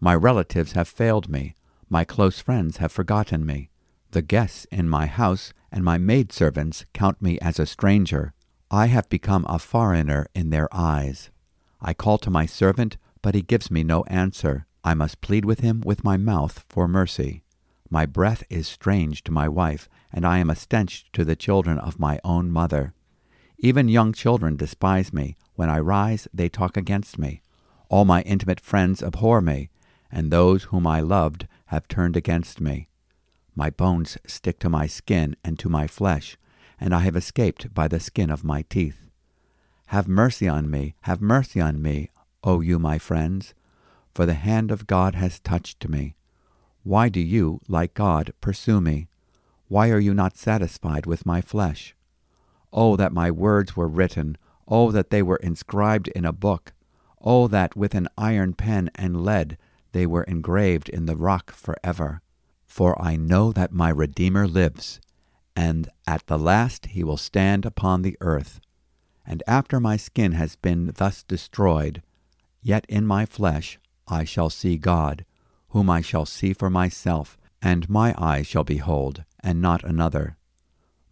My 0.00 0.14
relatives 0.14 0.72
have 0.72 0.88
failed 0.88 1.28
me. 1.28 1.54
My 1.90 2.04
close 2.04 2.40
friends 2.40 2.78
have 2.78 2.90
forgotten 2.90 3.44
me. 3.44 3.68
The 4.12 4.22
guests 4.22 4.66
in 4.72 4.88
my 4.88 5.06
house 5.06 5.52
and 5.70 5.84
my 5.84 5.98
maidservants 5.98 6.86
count 6.94 7.20
me 7.20 7.38
as 7.40 7.58
a 7.58 7.66
stranger. 7.66 8.32
I 8.70 8.86
have 8.86 9.10
become 9.10 9.44
a 9.46 9.58
foreigner 9.58 10.26
in 10.34 10.48
their 10.48 10.68
eyes. 10.72 11.28
I 11.78 11.92
call 11.92 12.16
to 12.18 12.30
my 12.30 12.46
servant, 12.46 12.96
but 13.20 13.34
he 13.34 13.42
gives 13.42 13.70
me 13.70 13.84
no 13.84 14.04
answer. 14.04 14.66
I 14.82 14.94
must 14.94 15.20
plead 15.20 15.44
with 15.44 15.60
him 15.60 15.82
with 15.84 16.02
my 16.02 16.16
mouth 16.16 16.64
for 16.70 16.88
mercy. 16.88 17.42
My 17.90 18.06
breath 18.06 18.42
is 18.48 18.66
strange 18.66 19.22
to 19.24 19.32
my 19.32 19.48
wife, 19.48 19.86
and 20.10 20.26
I 20.26 20.38
am 20.38 20.48
a 20.48 20.56
stench 20.56 21.04
to 21.12 21.26
the 21.26 21.36
children 21.36 21.78
of 21.78 21.98
my 21.98 22.18
own 22.24 22.50
mother. 22.50 22.94
Even 23.60 23.88
young 23.88 24.12
children 24.12 24.56
despise 24.56 25.12
me. 25.12 25.36
When 25.56 25.68
I 25.68 25.80
rise, 25.80 26.28
they 26.32 26.48
talk 26.48 26.76
against 26.76 27.18
me. 27.18 27.42
All 27.88 28.04
my 28.04 28.22
intimate 28.22 28.60
friends 28.60 29.02
abhor 29.02 29.40
me, 29.40 29.70
and 30.12 30.30
those 30.30 30.64
whom 30.64 30.86
I 30.86 31.00
loved 31.00 31.48
have 31.66 31.88
turned 31.88 32.16
against 32.16 32.60
me. 32.60 32.88
My 33.56 33.70
bones 33.70 34.16
stick 34.26 34.60
to 34.60 34.68
my 34.68 34.86
skin 34.86 35.34
and 35.42 35.58
to 35.58 35.68
my 35.68 35.88
flesh, 35.88 36.38
and 36.78 36.94
I 36.94 37.00
have 37.00 37.16
escaped 37.16 37.74
by 37.74 37.88
the 37.88 37.98
skin 37.98 38.30
of 38.30 38.44
my 38.44 38.62
teeth. 38.62 39.10
Have 39.86 40.06
mercy 40.06 40.46
on 40.46 40.70
me, 40.70 40.94
have 41.02 41.20
mercy 41.20 41.60
on 41.60 41.82
me, 41.82 42.10
O 42.44 42.60
you 42.60 42.78
my 42.78 42.98
friends, 42.98 43.54
for 44.14 44.24
the 44.24 44.34
hand 44.34 44.70
of 44.70 44.86
God 44.86 45.16
has 45.16 45.40
touched 45.40 45.88
me. 45.88 46.14
Why 46.84 47.08
do 47.08 47.20
you, 47.20 47.60
like 47.66 47.94
God, 47.94 48.32
pursue 48.40 48.80
me? 48.80 49.08
Why 49.66 49.90
are 49.90 49.98
you 49.98 50.14
not 50.14 50.36
satisfied 50.36 51.06
with 51.06 51.26
my 51.26 51.40
flesh? 51.40 51.96
Oh, 52.72 52.96
that 52.96 53.12
my 53.12 53.30
words 53.30 53.76
were 53.76 53.88
written! 53.88 54.36
Oh, 54.66 54.90
that 54.90 55.10
they 55.10 55.22
were 55.22 55.36
inscribed 55.36 56.08
in 56.08 56.24
a 56.24 56.32
book! 56.32 56.74
Oh, 57.20 57.48
that 57.48 57.76
with 57.76 57.94
an 57.94 58.08
iron 58.16 58.54
pen 58.54 58.90
and 58.94 59.24
lead 59.24 59.58
they 59.92 60.06
were 60.06 60.24
engraved 60.24 60.88
in 60.88 61.06
the 61.06 61.16
rock 61.16 61.50
forever. 61.52 62.20
For 62.66 63.00
I 63.00 63.16
know 63.16 63.52
that 63.52 63.72
my 63.72 63.88
Redeemer 63.88 64.46
lives, 64.46 65.00
and 65.56 65.88
at 66.06 66.26
the 66.26 66.38
last 66.38 66.86
he 66.86 67.02
will 67.02 67.16
stand 67.16 67.64
upon 67.64 68.02
the 68.02 68.16
earth. 68.20 68.60
And 69.26 69.42
after 69.46 69.80
my 69.80 69.96
skin 69.96 70.32
has 70.32 70.56
been 70.56 70.92
thus 70.94 71.22
destroyed, 71.22 72.02
yet 72.62 72.86
in 72.88 73.06
my 73.06 73.26
flesh 73.26 73.78
I 74.06 74.24
shall 74.24 74.50
see 74.50 74.76
God, 74.76 75.24
whom 75.70 75.90
I 75.90 76.00
shall 76.00 76.26
see 76.26 76.52
for 76.52 76.70
myself, 76.70 77.36
and 77.60 77.90
my 77.90 78.14
eyes 78.16 78.46
shall 78.46 78.64
behold, 78.64 79.24
and 79.40 79.60
not 79.60 79.82
another. 79.84 80.36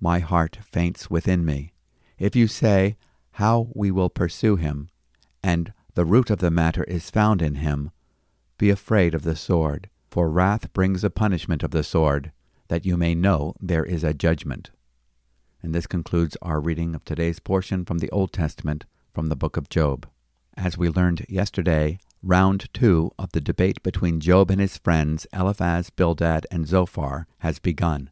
My 0.00 0.18
heart 0.18 0.58
faints 0.62 1.10
within 1.10 1.44
me. 1.44 1.72
If 2.18 2.36
you 2.36 2.48
say, 2.48 2.96
How 3.32 3.68
we 3.74 3.90
will 3.90 4.10
pursue 4.10 4.56
him, 4.56 4.90
and 5.42 5.72
the 5.94 6.04
root 6.04 6.30
of 6.30 6.38
the 6.38 6.50
matter 6.50 6.84
is 6.84 7.10
found 7.10 7.40
in 7.40 7.56
him, 7.56 7.90
be 8.58 8.70
afraid 8.70 9.14
of 9.14 9.22
the 9.22 9.36
sword, 9.36 9.88
for 10.10 10.30
wrath 10.30 10.72
brings 10.72 11.04
a 11.04 11.10
punishment 11.10 11.62
of 11.62 11.70
the 11.70 11.84
sword, 11.84 12.32
that 12.68 12.84
you 12.84 12.96
may 12.96 13.14
know 13.14 13.54
there 13.60 13.84
is 13.84 14.02
a 14.02 14.14
judgment. 14.14 14.70
And 15.62 15.74
this 15.74 15.86
concludes 15.86 16.36
our 16.42 16.60
reading 16.60 16.94
of 16.94 17.04
today's 17.04 17.38
portion 17.38 17.84
from 17.84 17.98
the 17.98 18.10
Old 18.10 18.32
Testament 18.32 18.84
from 19.14 19.28
the 19.28 19.36
book 19.36 19.56
of 19.56 19.68
Job. 19.68 20.06
As 20.56 20.78
we 20.78 20.88
learned 20.88 21.26
yesterday, 21.28 21.98
round 22.22 22.72
two 22.72 23.12
of 23.18 23.32
the 23.32 23.40
debate 23.40 23.82
between 23.82 24.20
Job 24.20 24.50
and 24.50 24.60
his 24.60 24.78
friends 24.78 25.26
Eliphaz, 25.32 25.90
Bildad, 25.90 26.46
and 26.50 26.66
Zophar 26.66 27.26
has 27.38 27.58
begun. 27.58 28.10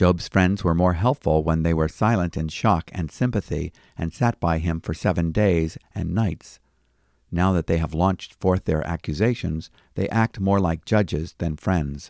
Job's 0.00 0.28
friends 0.28 0.64
were 0.64 0.74
more 0.74 0.94
helpful 0.94 1.44
when 1.44 1.62
they 1.62 1.74
were 1.74 1.86
silent 1.86 2.34
in 2.34 2.48
shock 2.48 2.90
and 2.94 3.12
sympathy 3.12 3.70
and 3.98 4.14
sat 4.14 4.40
by 4.40 4.56
him 4.56 4.80
for 4.80 4.94
seven 4.94 5.30
days 5.30 5.76
and 5.94 6.14
nights. 6.14 6.58
Now 7.30 7.52
that 7.52 7.66
they 7.66 7.76
have 7.76 7.92
launched 7.92 8.32
forth 8.32 8.64
their 8.64 8.82
accusations, 8.86 9.68
they 9.96 10.08
act 10.08 10.40
more 10.40 10.58
like 10.58 10.86
judges 10.86 11.34
than 11.36 11.58
friends. 11.58 12.08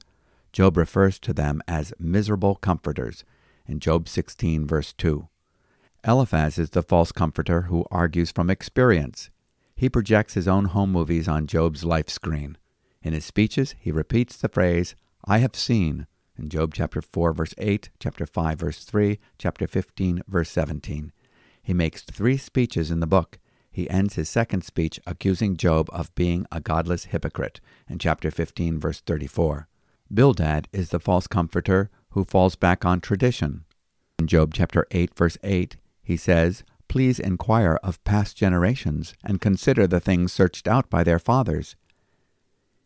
Job 0.52 0.76
refers 0.76 1.18
to 1.18 1.32
them 1.32 1.62
as 1.66 1.92
miserable 1.98 2.54
comforters 2.54 3.24
in 3.66 3.80
Job 3.80 4.08
16, 4.08 4.68
verse 4.68 4.92
2. 4.92 5.26
Eliphaz 6.06 6.60
is 6.60 6.70
the 6.70 6.84
false 6.84 7.10
comforter 7.10 7.62
who 7.62 7.84
argues 7.90 8.30
from 8.30 8.50
experience. 8.50 9.30
He 9.74 9.88
projects 9.88 10.34
his 10.34 10.46
own 10.46 10.66
home 10.66 10.92
movies 10.92 11.26
on 11.26 11.48
Job's 11.48 11.82
life 11.82 12.08
screen. 12.08 12.56
In 13.02 13.14
his 13.14 13.24
speeches, 13.24 13.74
he 13.80 13.90
repeats 13.90 14.36
the 14.36 14.48
phrase, 14.48 14.94
I 15.24 15.38
have 15.38 15.56
seen, 15.56 16.06
in 16.40 16.48
Job 16.48 16.74
chapter 16.74 17.02
4, 17.02 17.32
verse 17.32 17.54
8, 17.58 17.90
chapter 18.00 18.26
5, 18.26 18.58
verse 18.58 18.84
3, 18.84 19.18
chapter 19.38 19.66
15, 19.66 20.22
verse 20.26 20.50
17. 20.50 21.12
He 21.62 21.74
makes 21.74 22.02
three 22.02 22.36
speeches 22.36 22.90
in 22.90 23.00
the 23.00 23.06
book. 23.06 23.38
He 23.70 23.88
ends 23.90 24.14
his 24.14 24.28
second 24.28 24.64
speech 24.64 24.98
accusing 25.06 25.56
Job 25.56 25.88
of 25.92 26.14
being 26.14 26.46
a 26.50 26.60
godless 26.60 27.04
hypocrite 27.06 27.60
in 27.88 27.98
chapter 27.98 28.30
15, 28.30 28.80
verse 28.80 29.00
34. 29.00 29.68
Bildad 30.12 30.66
is 30.72 30.88
the 30.88 30.98
false 30.98 31.26
comforter 31.26 31.90
who 32.10 32.24
falls 32.24 32.56
back 32.56 32.84
on 32.84 33.00
tradition. 33.00 33.64
In 34.18 34.26
Job 34.26 34.52
chapter 34.54 34.86
8, 34.90 35.14
verse 35.14 35.38
8, 35.44 35.76
he 36.02 36.16
says, 36.16 36.64
Please 36.88 37.20
inquire 37.20 37.78
of 37.84 38.02
past 38.02 38.36
generations 38.36 39.14
and 39.22 39.40
consider 39.40 39.86
the 39.86 40.00
things 40.00 40.32
searched 40.32 40.66
out 40.66 40.90
by 40.90 41.04
their 41.04 41.20
fathers. 41.20 41.76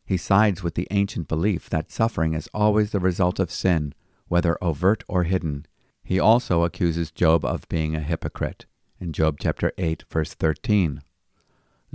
He 0.04 0.16
sides 0.16 0.62
with 0.62 0.74
the 0.74 0.88
ancient 0.90 1.28
belief 1.28 1.70
that 1.70 1.90
suffering 1.90 2.34
is 2.34 2.48
always 2.52 2.90
the 2.90 3.00
result 3.00 3.38
of 3.38 3.50
sin, 3.50 3.94
whether 4.28 4.62
overt 4.62 5.02
or 5.08 5.24
hidden. 5.24 5.66
He 6.02 6.20
also 6.20 6.64
accuses 6.64 7.10
Job 7.10 7.44
of 7.44 7.68
being 7.68 7.94
a 7.94 8.00
hypocrite 8.00 8.66
in 9.00 9.12
Job 9.12 9.38
chapter 9.40 9.72
8 9.78 10.04
verse 10.10 10.34
13. 10.34 11.02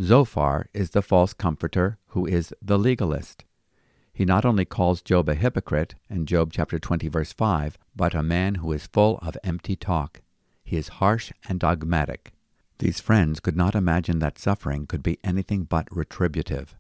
Zophar 0.02 0.68
is 0.74 0.92
the 0.92 1.02
false 1.02 1.34
comforter 1.34 1.98
who 2.08 2.26
is 2.26 2.54
the 2.62 2.80
legalist. 2.80 3.46
He 4.12 4.26
not 4.26 4.46
only 4.46 4.66
calls 4.66 5.02
Job 5.02 5.30
a 5.30 5.36
hypocrite 5.36 5.96
in 6.10 6.26
Job 6.26 6.52
chapter 6.52 6.80
20 6.80 7.08
verse 7.10 7.34
5, 7.34 7.78
but 7.96 8.16
a 8.16 8.24
man 8.24 8.56
who 8.56 8.72
is 8.72 8.88
full 8.88 9.20
of 9.22 9.38
empty 9.44 9.76
talk. 9.76 10.22
He 10.64 10.78
is 10.78 11.00
harsh 11.00 11.32
and 11.48 11.60
dogmatic. 11.60 12.34
These 12.80 13.02
friends 13.02 13.40
could 13.40 13.58
not 13.58 13.76
imagine 13.76 14.20
that 14.20 14.40
suffering 14.40 14.88
could 14.88 15.04
be 15.04 15.20
anything 15.24 15.64
but 15.66 15.88
retributive. 15.92 16.79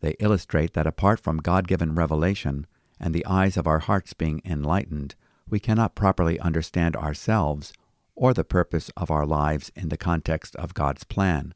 They 0.00 0.16
illustrate 0.18 0.74
that 0.74 0.86
apart 0.86 1.20
from 1.20 1.38
God 1.38 1.68
given 1.68 1.94
revelation 1.94 2.66
and 2.98 3.14
the 3.14 3.26
eyes 3.26 3.56
of 3.56 3.66
our 3.66 3.80
hearts 3.80 4.12
being 4.12 4.42
enlightened, 4.44 5.14
we 5.48 5.60
cannot 5.60 5.94
properly 5.94 6.38
understand 6.40 6.96
ourselves 6.96 7.72
or 8.14 8.34
the 8.34 8.44
purpose 8.44 8.90
of 8.96 9.10
our 9.10 9.26
lives 9.26 9.72
in 9.74 9.88
the 9.88 9.96
context 9.96 10.54
of 10.56 10.74
God's 10.74 11.04
plan, 11.04 11.54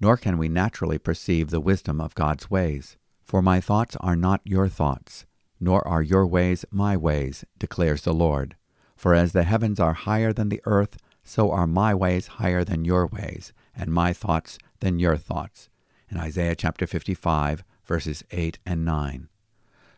nor 0.00 0.16
can 0.16 0.38
we 0.38 0.48
naturally 0.48 0.98
perceive 0.98 1.50
the 1.50 1.60
wisdom 1.60 2.00
of 2.00 2.14
God's 2.14 2.50
ways. 2.50 2.96
For 3.22 3.42
my 3.42 3.60
thoughts 3.60 3.96
are 4.00 4.16
not 4.16 4.40
your 4.44 4.68
thoughts, 4.68 5.26
nor 5.60 5.86
are 5.86 6.02
your 6.02 6.26
ways 6.26 6.64
my 6.70 6.96
ways, 6.96 7.44
declares 7.58 8.02
the 8.02 8.14
Lord. 8.14 8.56
For 8.96 9.14
as 9.14 9.32
the 9.32 9.44
heavens 9.44 9.78
are 9.78 9.92
higher 9.92 10.32
than 10.32 10.48
the 10.48 10.62
earth, 10.64 10.96
so 11.22 11.50
are 11.50 11.66
my 11.66 11.94
ways 11.94 12.26
higher 12.26 12.64
than 12.64 12.84
your 12.84 13.06
ways, 13.06 13.52
and 13.76 13.92
my 13.92 14.12
thoughts 14.12 14.58
than 14.80 14.98
your 14.98 15.16
thoughts. 15.16 15.68
In 16.10 16.16
Isaiah 16.16 16.56
chapter 16.56 16.86
55, 16.86 17.62
verses 17.90 18.22
8 18.30 18.60
and 18.64 18.84
9. 18.84 19.28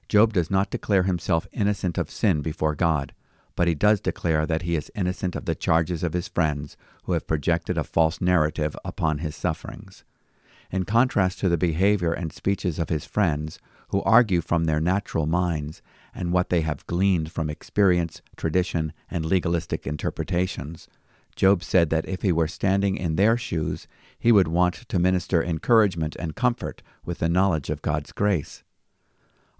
Job 0.09 0.33
does 0.33 0.51
not 0.51 0.71
declare 0.71 1.03
himself 1.03 1.47
innocent 1.53 1.99
of 1.99 2.11
sin 2.11 2.41
before 2.41 2.75
God, 2.75 3.13
but 3.55 3.69
he 3.69 3.75
does 3.75 4.01
declare 4.01 4.47
that 4.47 4.63
he 4.63 4.77
is 4.77 4.91
innocent 4.95 5.37
of 5.37 5.45
the 5.45 5.55
charges 5.55 6.03
of 6.03 6.15
his 6.15 6.27
friends 6.27 6.79
who 7.05 7.13
have 7.13 7.27
projected 7.27 7.77
a 7.77 7.85
false 7.85 8.19
narrative 8.19 8.75
upon 8.83 9.19
his 9.19 9.37
sufferings. 9.37 10.05
In 10.71 10.85
contrast 10.87 11.39
to 11.41 11.51
the 11.51 11.59
behavior 11.59 12.15
and 12.15 12.33
speeches 12.33 12.79
of 12.79 12.89
his 12.89 13.05
friends, 13.05 13.59
who 13.89 14.01
argue 14.05 14.41
from 14.41 14.65
their 14.65 14.81
natural 14.81 15.27
minds 15.27 15.83
and 16.15 16.33
what 16.33 16.49
they 16.49 16.63
have 16.63 16.87
gleaned 16.87 17.31
from 17.31 17.51
experience, 17.51 18.23
tradition, 18.39 18.95
and 19.11 19.27
legalistic 19.27 19.87
interpretations, 19.87 20.89
Job 21.35 21.63
said 21.63 21.91
that 21.91 22.09
if 22.09 22.23
he 22.23 22.33
were 22.33 22.49
standing 22.49 22.97
in 22.97 23.17
their 23.17 23.37
shoes, 23.37 23.87
he 24.19 24.33
would 24.33 24.49
want 24.49 24.75
to 24.89 24.99
minister 24.99 25.43
encouragement 25.43 26.17
and 26.17 26.37
comfort 26.37 26.83
with 27.05 27.19
the 27.19 27.29
knowledge 27.29 27.71
of 27.71 27.83
God's 27.83 28.13
grace. 28.13 28.63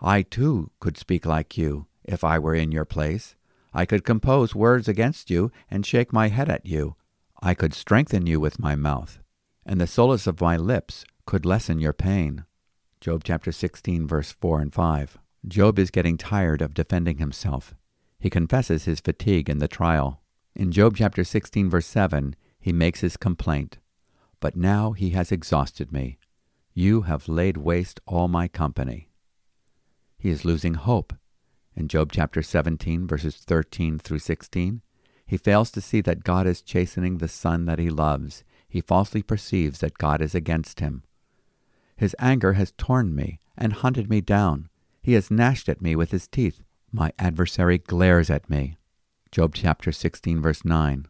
I 0.01 0.23
too 0.23 0.71
could 0.81 0.99
speak 0.99 1.25
like 1.25 1.57
you, 1.57 1.87
if 2.05 2.25
I 2.25 2.39
were 2.39 2.55
in 2.55 2.73
your 2.73 2.85
place. 2.85 3.37
I 3.73 3.87
could 3.87 4.05
compose 4.05 4.55
words 4.55 4.89
against 4.89 5.31
you 5.31 5.51
and 5.71 5.87
shake 5.87 6.13
my 6.13 6.29
head 6.29 6.49
at 6.49 6.67
you. 6.67 6.97
I 7.43 7.55
could 7.55 7.75
strengthen 7.75 8.27
you 8.27 8.39
with 8.39 8.59
my 8.59 8.77
mouth, 8.77 9.19
and 9.65 9.81
the 9.81 9.87
solace 9.87 10.27
of 10.27 10.41
my 10.41 10.57
lips 10.57 11.05
could 11.27 11.47
lessen 11.47 11.81
your 11.81 11.93
pain. 11.93 12.45
Job 13.01 13.23
chapter 13.25 13.51
16, 13.51 14.07
verse 14.07 14.33
4 14.33 14.61
and 14.61 14.73
5. 14.73 15.19
Job 15.49 15.79
is 15.79 15.91
getting 15.91 16.17
tired 16.17 16.63
of 16.63 16.75
defending 16.75 17.19
himself. 17.19 17.75
He 18.21 18.31
confesses 18.31 18.85
his 18.85 19.01
fatigue 19.01 19.51
in 19.51 19.59
the 19.59 19.67
trial. 19.67 20.22
In 20.55 20.71
Job 20.71 20.97
chapter 20.97 21.25
16, 21.25 21.71
verse 21.71 21.87
7, 21.87 22.37
he 22.61 22.73
makes 22.73 23.01
his 23.01 23.17
complaint 23.17 23.79
But 24.41 24.57
now 24.57 24.93
he 24.93 25.11
has 25.11 25.33
exhausted 25.33 25.93
me. 25.93 26.19
You 26.75 27.03
have 27.03 27.29
laid 27.29 27.57
waste 27.57 28.01
all 28.07 28.29
my 28.29 28.49
company. 28.49 29.09
He 30.19 30.31
is 30.31 30.45
losing 30.45 30.75
hope 30.75 31.13
in 31.75 31.89
Job 31.89 32.13
chapter 32.13 32.43
17, 32.43 33.07
verses 33.07 33.37
13 33.37 33.99
through 33.99 34.19
16, 34.19 34.83
he 35.27 35.37
fails 35.37 35.71
to 35.71 35.81
see 35.81 36.01
that 36.03 36.25
God 36.25 36.47
is 36.47 36.61
chastening 36.61 37.19
the 37.19 37.29
son 37.29 37.65
that 37.65 37.79
he 37.79 37.89
loves. 37.89 38.45
He 38.69 38.81
falsely 38.81 39.23
perceives 39.23 39.81
that 39.81 39.99
God 39.99 40.21
is 40.21 40.35
against 40.35 40.81
him. 40.81 41.03
His 41.97 42.17
anger 42.19 42.55
has 42.55 42.73
torn 42.77 43.15
me 43.15 43.39
and 43.57 43.73
hunted 43.73 44.11
me 44.11 44.21
down. 44.21 44.69
He 45.03 45.15
has 45.15 45.31
gnashed 45.31 45.69
at 45.69 45.81
me 45.81 45.97
with 45.97 46.11
his 46.11 46.29
teeth. 46.29 46.63
My 46.91 47.13
adversary 47.19 47.79
glares 47.79 48.29
at 48.29 48.51
me. 48.51 48.77
Job 49.33 49.55
chapter 49.55 49.93
16, 49.93 50.43
verse 50.43 50.63
9. 50.63 51.07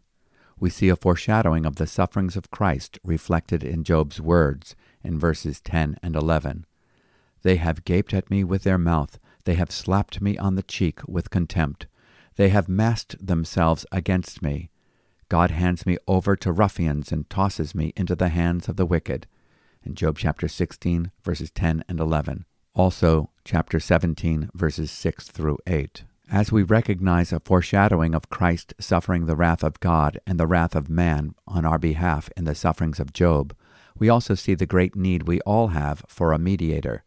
We 0.57 0.71
see 0.71 0.89
a 0.89 0.95
foreshadowing 0.95 1.67
of 1.67 1.75
the 1.75 1.89
sufferings 1.89 2.37
of 2.37 2.53
Christ 2.53 3.01
reflected 3.03 3.65
in 3.65 3.83
Job's 3.83 4.21
words 4.21 4.77
in 5.03 5.19
verses 5.19 5.61
10 5.61 5.97
and 6.05 6.15
11. 6.15 6.65
They 7.43 7.57
have 7.57 7.85
gaped 7.85 8.15
at 8.15 8.31
me 8.31 8.45
with 8.45 8.63
their 8.63 8.79
mouth. 8.79 9.19
They 9.45 9.55
have 9.55 9.73
slapped 9.73 10.21
me 10.21 10.39
on 10.39 10.55
the 10.55 10.63
cheek 10.63 11.01
with 11.09 11.31
contempt. 11.31 11.87
They 12.37 12.51
have 12.51 12.69
massed 12.69 13.17
themselves 13.21 13.85
against 13.91 14.41
me. 14.41 14.71
God 15.29 15.51
hands 15.51 15.85
me 15.85 15.99
over 16.07 16.37
to 16.37 16.53
ruffians 16.53 17.11
and 17.11 17.29
tosses 17.29 17.75
me 17.75 17.93
into 17.97 18.15
the 18.15 18.29
hands 18.29 18.69
of 18.69 18.77
the 18.77 18.87
wicked. 18.87 19.27
In 19.83 19.97
Job 19.97 20.17
chapter 20.17 20.47
16, 20.47 21.11
verses 21.25 21.51
10 21.51 21.83
and 21.89 21.99
11. 21.99 22.45
Also, 22.73 23.31
chapter 23.45 23.81
17, 23.81 24.51
verses 24.55 24.93
6 24.93 25.27
through 25.27 25.59
8. 25.67 26.05
As 26.33 26.51
we 26.51 26.63
recognize 26.63 27.31
a 27.31 27.41
foreshadowing 27.41 28.15
of 28.15 28.31
Christ 28.31 28.73
suffering 28.81 29.27
the 29.27 29.37
wrath 29.37 29.63
of 29.63 29.79
God 29.81 30.19
and 30.27 30.41
the 30.41 30.47
wrath 30.47 30.75
of 30.75 30.89
man 30.89 31.35
on 31.47 31.67
our 31.67 31.79
behalf 31.79 32.31
in 32.39 32.45
the 32.45 32.55
sufferings 32.55 32.99
of 32.99 33.13
Job, 33.13 33.55
we 33.99 34.09
also 34.09 34.35
see 34.35 34.55
the 34.55 34.65
great 34.65 34.97
need 34.97 35.25
we 35.25 35.43
all 35.43 35.69
have 35.69 36.03
for 36.09 36.33
a 36.33 36.39
mediator. 36.39 37.05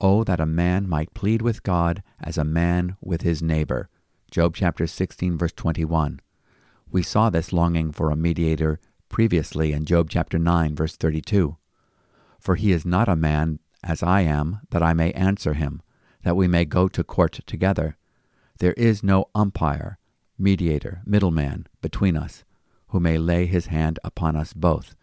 Oh, 0.00 0.24
that 0.24 0.40
a 0.40 0.46
man 0.46 0.88
might 0.88 1.14
plead 1.14 1.42
with 1.42 1.62
God 1.62 2.02
as 2.20 2.36
a 2.36 2.42
man 2.42 2.96
with 3.00 3.22
his 3.22 3.40
neighbor. 3.40 3.88
Job 4.32 4.56
chapter 4.56 4.88
16, 4.88 5.38
verse 5.38 5.52
21. 5.52 6.18
We 6.90 7.04
saw 7.04 7.30
this 7.30 7.52
longing 7.52 7.92
for 7.92 8.10
a 8.10 8.16
mediator 8.16 8.80
previously 9.08 9.72
in 9.72 9.84
Job 9.84 10.10
chapter 10.10 10.40
9, 10.40 10.74
verse 10.74 10.96
32. 10.96 11.56
For 12.40 12.56
he 12.56 12.72
is 12.72 12.84
not 12.84 13.08
a 13.08 13.14
man 13.14 13.60
as 13.84 14.02
I 14.02 14.22
am, 14.22 14.62
that 14.70 14.82
I 14.82 14.92
may 14.92 15.12
answer 15.12 15.54
him, 15.54 15.82
that 16.24 16.34
we 16.34 16.48
may 16.48 16.64
go 16.64 16.88
to 16.88 17.04
court 17.04 17.38
together. 17.46 17.96
There 18.58 18.72
is 18.72 19.04
no 19.04 19.26
umpire, 19.36 19.98
mediator, 20.36 21.02
middleman 21.06 21.68
between 21.80 22.16
us, 22.16 22.44
who 22.88 22.98
may 22.98 23.16
lay 23.16 23.46
his 23.46 23.66
hand 23.66 24.00
upon 24.02 24.34
us 24.34 24.52
both. 24.52 24.96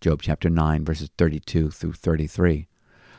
Job 0.00 0.22
chapter 0.22 0.48
9, 0.48 0.84
verses 0.84 1.10
32 1.18 1.70
through 1.70 1.92
33. 1.92 2.66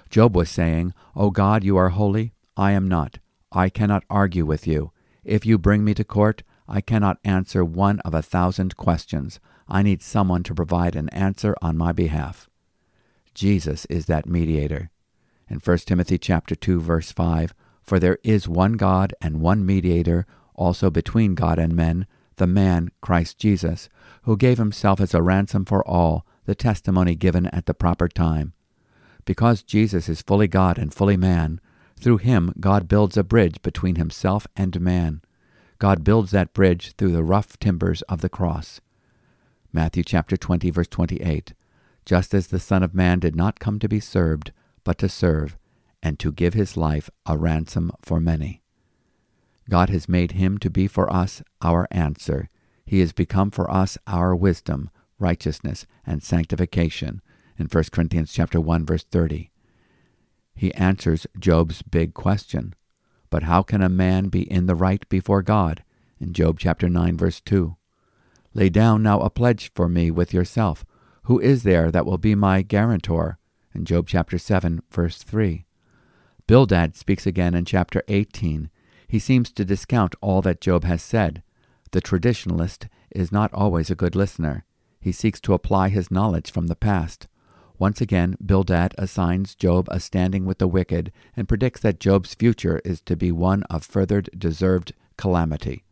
Job 0.09 0.35
was 0.35 0.49
saying, 0.49 0.93
O 1.15 1.29
God, 1.29 1.63
you 1.63 1.77
are 1.77 1.89
holy, 1.89 2.33
I 2.57 2.71
am 2.71 2.87
not. 2.87 3.19
I 3.51 3.69
cannot 3.69 4.03
argue 4.09 4.45
with 4.45 4.65
you. 4.65 4.91
If 5.23 5.45
you 5.45 5.57
bring 5.57 5.83
me 5.83 5.93
to 5.95 6.03
court, 6.03 6.41
I 6.67 6.81
cannot 6.81 7.19
answer 7.23 7.63
one 7.63 7.99
of 7.99 8.15
a 8.15 8.23
thousand 8.23 8.77
questions. 8.77 9.39
I 9.67 9.83
need 9.83 10.01
someone 10.01 10.41
to 10.43 10.55
provide 10.55 10.95
an 10.95 11.09
answer 11.09 11.55
on 11.61 11.77
my 11.77 11.91
behalf. 11.91 12.49
Jesus 13.35 13.85
is 13.85 14.07
that 14.07 14.27
mediator. 14.27 14.89
In 15.47 15.59
1 15.59 15.77
Timothy 15.79 16.17
chapter 16.17 16.55
2 16.55 16.79
verse 16.79 17.11
5, 17.11 17.53
for 17.85 17.99
there 17.99 18.17
is 18.23 18.47
one 18.47 18.73
God 18.73 19.13
and 19.21 19.41
one 19.41 19.65
mediator 19.65 20.25
also 20.55 20.89
between 20.89 21.35
God 21.35 21.59
and 21.59 21.75
men, 21.75 22.07
the 22.37 22.47
man 22.47 22.89
Christ 23.01 23.37
Jesus, 23.37 23.89
who 24.23 24.37
gave 24.37 24.57
himself 24.57 24.99
as 24.99 25.13
a 25.13 25.21
ransom 25.21 25.65
for 25.65 25.85
all, 25.87 26.25
the 26.45 26.55
testimony 26.55 27.15
given 27.15 27.47
at 27.47 27.65
the 27.65 27.73
proper 27.73 28.07
time. 28.07 28.53
Because 29.25 29.63
Jesus 29.63 30.07
is 30.07 30.21
fully 30.21 30.47
God 30.47 30.77
and 30.77 30.93
fully 30.93 31.17
man, 31.17 31.59
through 31.99 32.17
him 32.17 32.53
God 32.59 32.87
builds 32.87 33.17
a 33.17 33.23
bridge 33.23 33.61
between 33.61 33.95
himself 33.95 34.47
and 34.55 34.79
man. 34.79 35.21
God 35.79 36.03
builds 36.03 36.31
that 36.31 36.53
bridge 36.53 36.93
through 36.97 37.11
the 37.11 37.23
rough 37.23 37.57
timbers 37.59 38.01
of 38.03 38.21
the 38.21 38.29
cross. 38.29 38.79
Matthew 39.73 40.03
chapter 40.03 40.37
20 40.37 40.69
verse 40.69 40.87
28. 40.87 41.53
Just 42.05 42.33
as 42.33 42.47
the 42.47 42.59
Son 42.59 42.83
of 42.83 42.93
Man 42.93 43.19
did 43.19 43.35
not 43.35 43.59
come 43.59 43.79
to 43.79 43.89
be 43.89 43.99
served, 43.99 44.51
but 44.83 44.97
to 44.99 45.09
serve, 45.09 45.57
and 46.05 46.19
to 46.19 46.31
give 46.31 46.53
his 46.53 46.77
life 46.77 47.09
a 47.25 47.35
ransom 47.35 47.91
for 48.03 48.19
many. 48.19 48.61
God 49.67 49.89
has 49.89 50.07
made 50.07 50.33
him 50.33 50.59
to 50.59 50.69
be 50.69 50.85
for 50.85 51.11
us 51.11 51.41
our 51.63 51.87
answer. 51.89 52.47
He 52.85 52.99
has 52.99 53.11
become 53.11 53.49
for 53.49 53.69
us 53.71 53.97
our 54.05 54.35
wisdom, 54.35 54.91
righteousness, 55.17 55.87
and 56.05 56.21
sanctification 56.21 57.23
in 57.57 57.65
1 57.65 57.85
Corinthians 57.91 58.31
chapter 58.31 58.61
1 58.61 58.85
verse 58.85 59.03
30. 59.03 59.49
He 60.53 60.71
answers 60.75 61.25
Job's 61.39 61.81
big 61.81 62.13
question. 62.13 62.75
But 63.31 63.41
how 63.41 63.63
can 63.63 63.81
a 63.81 63.89
man 63.89 64.29
be 64.29 64.43
in 64.43 64.67
the 64.67 64.75
right 64.75 65.09
before 65.09 65.41
God? 65.41 65.83
In 66.19 66.33
Job 66.33 66.59
chapter 66.59 66.87
9 66.87 67.17
verse 67.17 67.41
2. 67.41 67.77
Lay 68.53 68.69
down 68.69 69.01
now 69.01 69.21
a 69.21 69.31
pledge 69.31 69.71
for 69.73 69.89
me 69.89 70.11
with 70.11 70.35
yourself. 70.35 70.85
Who 71.23 71.39
is 71.39 71.63
there 71.63 71.89
that 71.89 72.05
will 72.05 72.19
be 72.19 72.35
my 72.35 72.61
guarantor? 72.61 73.39
In 73.73 73.85
Job 73.85 74.07
chapter 74.07 74.37
7 74.37 74.83
verse 74.91 75.23
3. 75.23 75.64
Bildad 76.47 76.95
speaks 76.95 77.25
again 77.25 77.55
in 77.55 77.65
chapter 77.65 78.03
18. 78.07 78.69
He 79.07 79.17
seems 79.17 79.51
to 79.51 79.65
discount 79.65 80.13
all 80.21 80.43
that 80.43 80.61
Job 80.61 80.83
has 80.83 81.01
said. 81.01 81.41
The 81.91 82.01
traditionalist 82.01 82.87
is 83.09 83.31
not 83.31 83.51
always 83.51 83.89
a 83.89 83.95
good 83.95 84.15
listener. 84.15 84.63
He 85.01 85.11
seeks 85.11 85.41
to 85.41 85.53
apply 85.53 85.89
his 85.89 86.11
knowledge 86.11 86.51
from 86.51 86.67
the 86.67 86.75
past. 86.75 87.27
Once 87.79 87.99
again, 87.99 88.37
Bildad 88.45 88.93
assigns 88.97 89.55
Job 89.55 89.87
a 89.89 89.99
standing 89.99 90.45
with 90.45 90.59
the 90.59 90.67
wicked 90.67 91.11
and 91.35 91.47
predicts 91.47 91.81
that 91.81 91.99
Job's 91.99 92.35
future 92.35 92.79
is 92.85 93.01
to 93.01 93.15
be 93.15 93.31
one 93.31 93.63
of 93.63 93.83
further 93.83 94.21
deserved 94.21 94.93
calamity. 95.17 95.83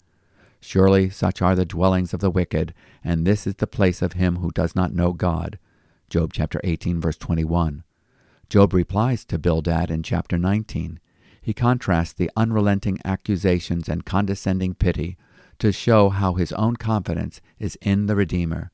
Surely 0.59 1.09
such 1.09 1.41
are 1.41 1.55
the 1.55 1.65
dwellings 1.65 2.13
of 2.13 2.19
the 2.19 2.29
wicked, 2.29 2.75
and 3.03 3.25
this 3.25 3.47
is 3.47 3.55
the 3.55 3.67
place 3.67 4.03
of 4.03 4.13
him 4.13 4.37
who 4.37 4.51
does 4.51 4.75
not 4.75 4.93
know 4.93 5.13
God. 5.13 5.57
Job 6.09 6.31
chapter 6.31 6.61
18 6.63 7.01
verse 7.01 7.17
21. 7.17 7.83
Job 8.49 8.73
replies 8.73 9.25
to 9.25 9.39
Bildad 9.39 9.89
in 9.89 10.03
chapter 10.03 10.37
19. 10.37 10.99
He 11.41 11.53
contrasts 11.53 12.13
the 12.13 12.31
unrelenting 12.37 12.99
accusations 13.03 13.89
and 13.89 14.05
condescending 14.05 14.75
pity 14.75 15.17
to 15.59 15.71
show 15.71 16.09
how 16.09 16.33
his 16.33 16.51
own 16.53 16.75
confidence 16.75 17.41
is 17.59 17.77
in 17.81 18.05
the 18.05 18.15
Redeemer. 18.15 18.71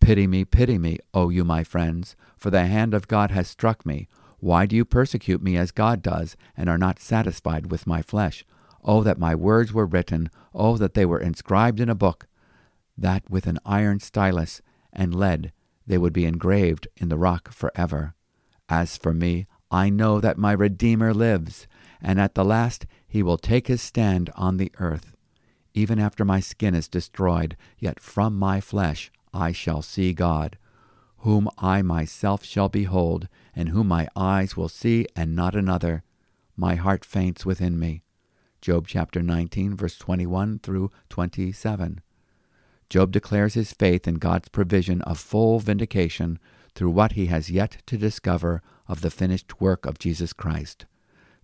Pity 0.00 0.26
me, 0.26 0.44
pity 0.44 0.78
me, 0.78 0.98
O 1.14 1.28
you 1.28 1.44
my 1.44 1.64
friends, 1.64 2.16
for 2.36 2.50
the 2.50 2.66
hand 2.66 2.94
of 2.94 3.08
God 3.08 3.30
has 3.30 3.48
struck 3.48 3.84
me. 3.84 4.08
Why 4.38 4.66
do 4.66 4.76
you 4.76 4.84
persecute 4.84 5.42
me 5.42 5.56
as 5.56 5.70
God 5.70 6.02
does, 6.02 6.36
and 6.56 6.68
are 6.68 6.78
not 6.78 7.00
satisfied 7.00 7.70
with 7.70 7.86
my 7.86 8.02
flesh? 8.02 8.44
Oh, 8.84 9.02
that 9.02 9.18
my 9.18 9.34
words 9.34 9.72
were 9.72 9.86
written, 9.86 10.30
oh, 10.54 10.76
that 10.76 10.94
they 10.94 11.04
were 11.04 11.20
inscribed 11.20 11.80
in 11.80 11.88
a 11.88 11.94
book, 11.94 12.26
that 12.96 13.28
with 13.28 13.46
an 13.46 13.58
iron 13.64 14.00
stylus 14.00 14.62
and 14.92 15.14
lead 15.14 15.52
they 15.86 15.98
would 15.98 16.12
be 16.12 16.26
engraved 16.26 16.86
in 16.96 17.08
the 17.08 17.18
rock 17.18 17.50
forever. 17.52 18.14
As 18.68 18.96
for 18.96 19.14
me, 19.14 19.46
I 19.70 19.90
know 19.90 20.20
that 20.20 20.38
my 20.38 20.52
Redeemer 20.52 21.14
lives, 21.14 21.66
and 22.00 22.20
at 22.20 22.34
the 22.34 22.44
last 22.44 22.86
he 23.06 23.22
will 23.22 23.38
take 23.38 23.66
his 23.68 23.82
stand 23.82 24.30
on 24.36 24.56
the 24.56 24.72
earth. 24.78 25.14
Even 25.74 25.98
after 25.98 26.24
my 26.24 26.40
skin 26.40 26.74
is 26.74 26.88
destroyed, 26.88 27.56
yet 27.78 28.00
from 28.00 28.38
my 28.38 28.60
flesh 28.60 29.10
I 29.32 29.52
shall 29.52 29.82
see 29.82 30.12
God, 30.12 30.58
whom 31.18 31.48
I 31.58 31.82
myself 31.82 32.44
shall 32.44 32.68
behold, 32.68 33.28
and 33.54 33.70
whom 33.70 33.88
my 33.88 34.08
eyes 34.16 34.56
will 34.56 34.68
see 34.68 35.06
and 35.16 35.34
not 35.34 35.54
another. 35.54 36.02
My 36.56 36.74
heart 36.74 37.04
faints 37.04 37.46
within 37.46 37.78
me. 37.78 38.02
Job 38.60 38.86
chapter 38.88 39.22
19, 39.22 39.76
verse 39.76 39.96
21 39.96 40.60
through 40.60 40.90
27. 41.08 42.00
Job 42.88 43.12
declares 43.12 43.54
his 43.54 43.72
faith 43.72 44.08
in 44.08 44.14
God's 44.14 44.48
provision 44.48 45.02
of 45.02 45.18
full 45.18 45.60
vindication 45.60 46.38
through 46.78 46.90
what 46.90 47.12
he 47.12 47.26
has 47.26 47.50
yet 47.50 47.78
to 47.86 47.98
discover 47.98 48.62
of 48.86 49.00
the 49.00 49.10
finished 49.10 49.60
work 49.60 49.84
of 49.84 49.98
Jesus 49.98 50.32
Christ. 50.32 50.86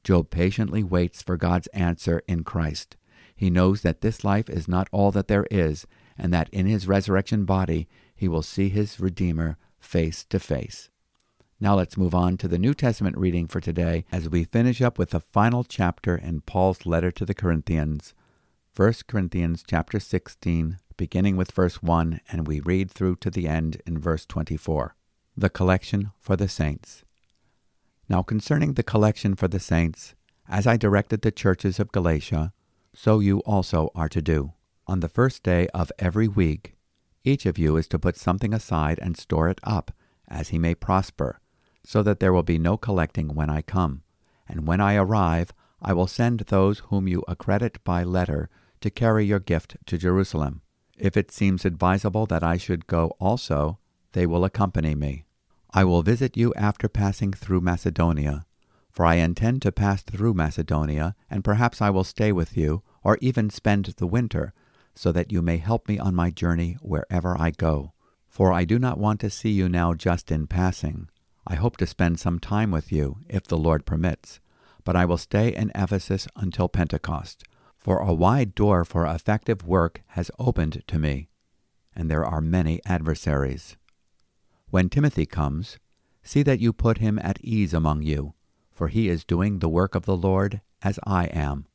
Job 0.05 0.31
patiently 0.31 0.85
waits 0.85 1.23
for 1.23 1.37
God's 1.37 1.66
answer 1.68 2.23
in 2.29 2.44
Christ. 2.44 2.97
He 3.35 3.51
knows 3.51 3.81
that 3.81 4.01
this 4.01 4.23
life 4.23 4.49
is 4.49 4.68
not 4.68 4.88
all 4.92 5.11
that 5.11 5.27
there 5.27 5.47
is, 5.51 5.88
and 6.16 6.33
that 6.33 6.49
in 6.51 6.66
his 6.66 6.87
resurrection 6.87 7.44
body 7.47 7.88
he 8.14 8.29
will 8.29 8.42
see 8.42 8.68
his 8.68 9.01
Redeemer 9.01 9.59
face 9.81 10.25
to 10.27 10.38
face. 10.38 10.88
Now 11.59 11.75
let's 11.75 11.97
move 11.97 12.14
on 12.14 12.37
to 12.37 12.47
the 12.47 12.57
New 12.57 12.73
Testament 12.73 13.18
reading 13.18 13.49
for 13.49 13.61
today 13.61 14.05
as 14.12 14.29
we 14.29 14.44
finish 14.44 14.81
up 14.81 15.01
with 15.01 15.11
the 15.11 15.18
final 15.18 15.64
chapter 15.64 16.14
in 16.16 16.42
Paul's 16.42 16.87
letter 16.87 17.11
to 17.11 17.27
the 17.27 17.35
Corinthians, 17.35 18.14
1 18.77 18.94
Corinthians 19.09 19.64
chapter 19.66 19.99
16, 19.99 20.79
beginning 20.97 21.37
with 21.37 21.51
verse 21.51 21.83
1, 21.83 22.20
and 22.31 22.47
we 22.47 22.61
read 22.61 22.88
through 22.88 23.16
to 23.16 23.31
the 23.31 23.49
end 23.49 23.83
in 23.85 23.99
verse 23.99 24.25
24. 24.27 24.94
The 25.37 25.51
collection 25.51 26.12
for 26.20 26.37
the 26.37 26.49
saints. 26.49 27.03
Now 28.09 28.23
concerning 28.23 28.75
the 28.75 28.85
collection 28.85 29.35
for 29.35 29.49
the 29.49 29.59
saints, 29.59 30.14
as 30.49 30.64
I 30.64 30.77
directed 30.77 31.23
the 31.23 31.33
churches 31.33 31.81
of 31.81 31.90
Galatia, 31.90 32.53
so 32.94 33.18
you 33.18 33.40
also 33.40 33.90
are 33.97 34.09
to 34.11 34.23
do. 34.23 34.53
On 34.87 35.01
the 35.01 35.09
first 35.09 35.42
day 35.42 35.66
of 35.75 35.90
every 35.99 36.29
week, 36.29 36.77
each 37.25 37.47
of 37.47 37.59
you 37.59 37.77
is 37.77 37.88
to 37.88 37.99
put 37.99 38.16
something 38.16 38.55
aside 38.55 39.01
and 39.03 39.16
store 39.16 39.49
it 39.49 39.59
up, 39.64 39.90
as 40.29 40.51
he 40.51 40.59
may 40.59 40.75
prosper, 40.75 41.40
so 41.83 42.01
that 42.05 42.20
there 42.20 42.33
will 42.33 42.44
be 42.44 42.59
no 42.59 42.77
collecting 42.77 43.35
when 43.35 43.51
I 43.51 43.61
come. 43.62 44.03
And 44.49 44.68
when 44.68 44.81
I 44.81 44.94
arrive, 44.94 45.53
I 45.83 45.94
will 45.94 46.07
send 46.07 46.40
those 46.40 46.79
whom 46.90 47.09
you 47.09 47.25
accredit 47.27 47.83
by 47.83 48.05
letter 48.05 48.51
to 48.83 48.90
carry 48.90 49.27
your 49.27 49.40
gift 49.40 49.79
to 49.87 49.99
Jerusalem. 49.99 50.61
If 50.97 51.16
it 51.16 51.33
seems 51.33 51.64
advisable 51.64 52.27
that 52.27 52.44
I 52.44 52.57
should 52.57 52.87
go 52.87 53.16
also, 53.18 53.81
they 54.14 54.27
will 54.27 54.44
accompany 54.44 54.94
me. 54.94 55.27
I 55.72 55.85
will 55.85 56.03
visit 56.03 56.37
you 56.37 56.55
after 56.55 56.88
passing 56.88 57.33
through 57.33 57.61
Macedonia, 57.61 58.46
for 58.90 59.05
I 59.05 59.16
intend 59.16 59.61
to 59.62 59.72
pass 59.72 60.03
through 60.03 60.35
Macedonia, 60.35 61.16
and 61.29 61.44
perhaps 61.44 61.83
I 61.83 61.90
will 61.90 62.05
stay 62.05 62.31
with 62.31 62.57
you, 62.57 62.83
or 63.03 63.18
even 63.20 63.50
spend 63.50 63.87
the 63.87 64.07
winter 64.07 64.55
so 64.94 65.11
that 65.11 65.33
you 65.33 65.42
may 65.42 65.57
help 65.57 65.88
me 65.88 65.98
on 65.98 66.14
my 66.14 66.31
journey 66.31 66.77
wherever 66.81 67.37
I 67.38 67.50
go. 67.50 67.92
For 68.29 68.53
I 68.53 68.64
do 68.64 68.79
not 68.79 68.98
want 68.98 69.18
to 69.20 69.31
see 69.31 69.50
you 69.50 69.68
now 69.68 69.94
just 69.94 70.31
in 70.31 70.46
passing. 70.46 71.09
I 71.46 71.57
hope 71.57 71.77
to 71.79 71.87
spend 71.87 72.20
some 72.20 72.38
time 72.38 72.70
with 72.70 72.92
you, 72.92 73.18
if 73.29 73.44
the 73.44 73.59
Lord 73.59 73.85
permits, 73.85 74.40
but 74.85 74.94
I 74.94 75.05
will 75.05 75.18
stay 75.18 75.55
in 75.55 75.72
Ephesus 75.74 76.29
until 76.37 76.68
Pentecost, 76.68 77.44
for 77.77 77.98
a 77.98 78.14
wide 78.14 78.55
door 78.55 78.85
for 78.85 79.07
effective 79.07 79.66
work 79.66 80.03
has 80.09 80.31
opened 80.38 80.85
to 80.87 80.98
me, 80.98 81.29
and 81.94 82.09
there 82.09 82.24
are 82.24 82.40
many 82.40 82.81
adversaries. 82.87 83.77
When 84.74 84.88
Timothy 84.88 85.24
comes, 85.24 85.78
see 86.24 86.42
that 86.42 86.58
you 86.58 86.72
put 86.72 86.98
him 86.98 87.20
at 87.20 87.40
ease 87.44 87.72
among 87.72 88.02
you, 88.02 88.34
for 88.72 88.88
he 88.88 89.08
is 89.08 89.24
doing 89.24 89.60
the 89.60 89.68
work 89.68 89.94
of 89.94 90.04
the 90.04 90.16
Lord 90.16 90.62
as 90.82 90.98
I 91.06 91.26
am. 91.26 91.66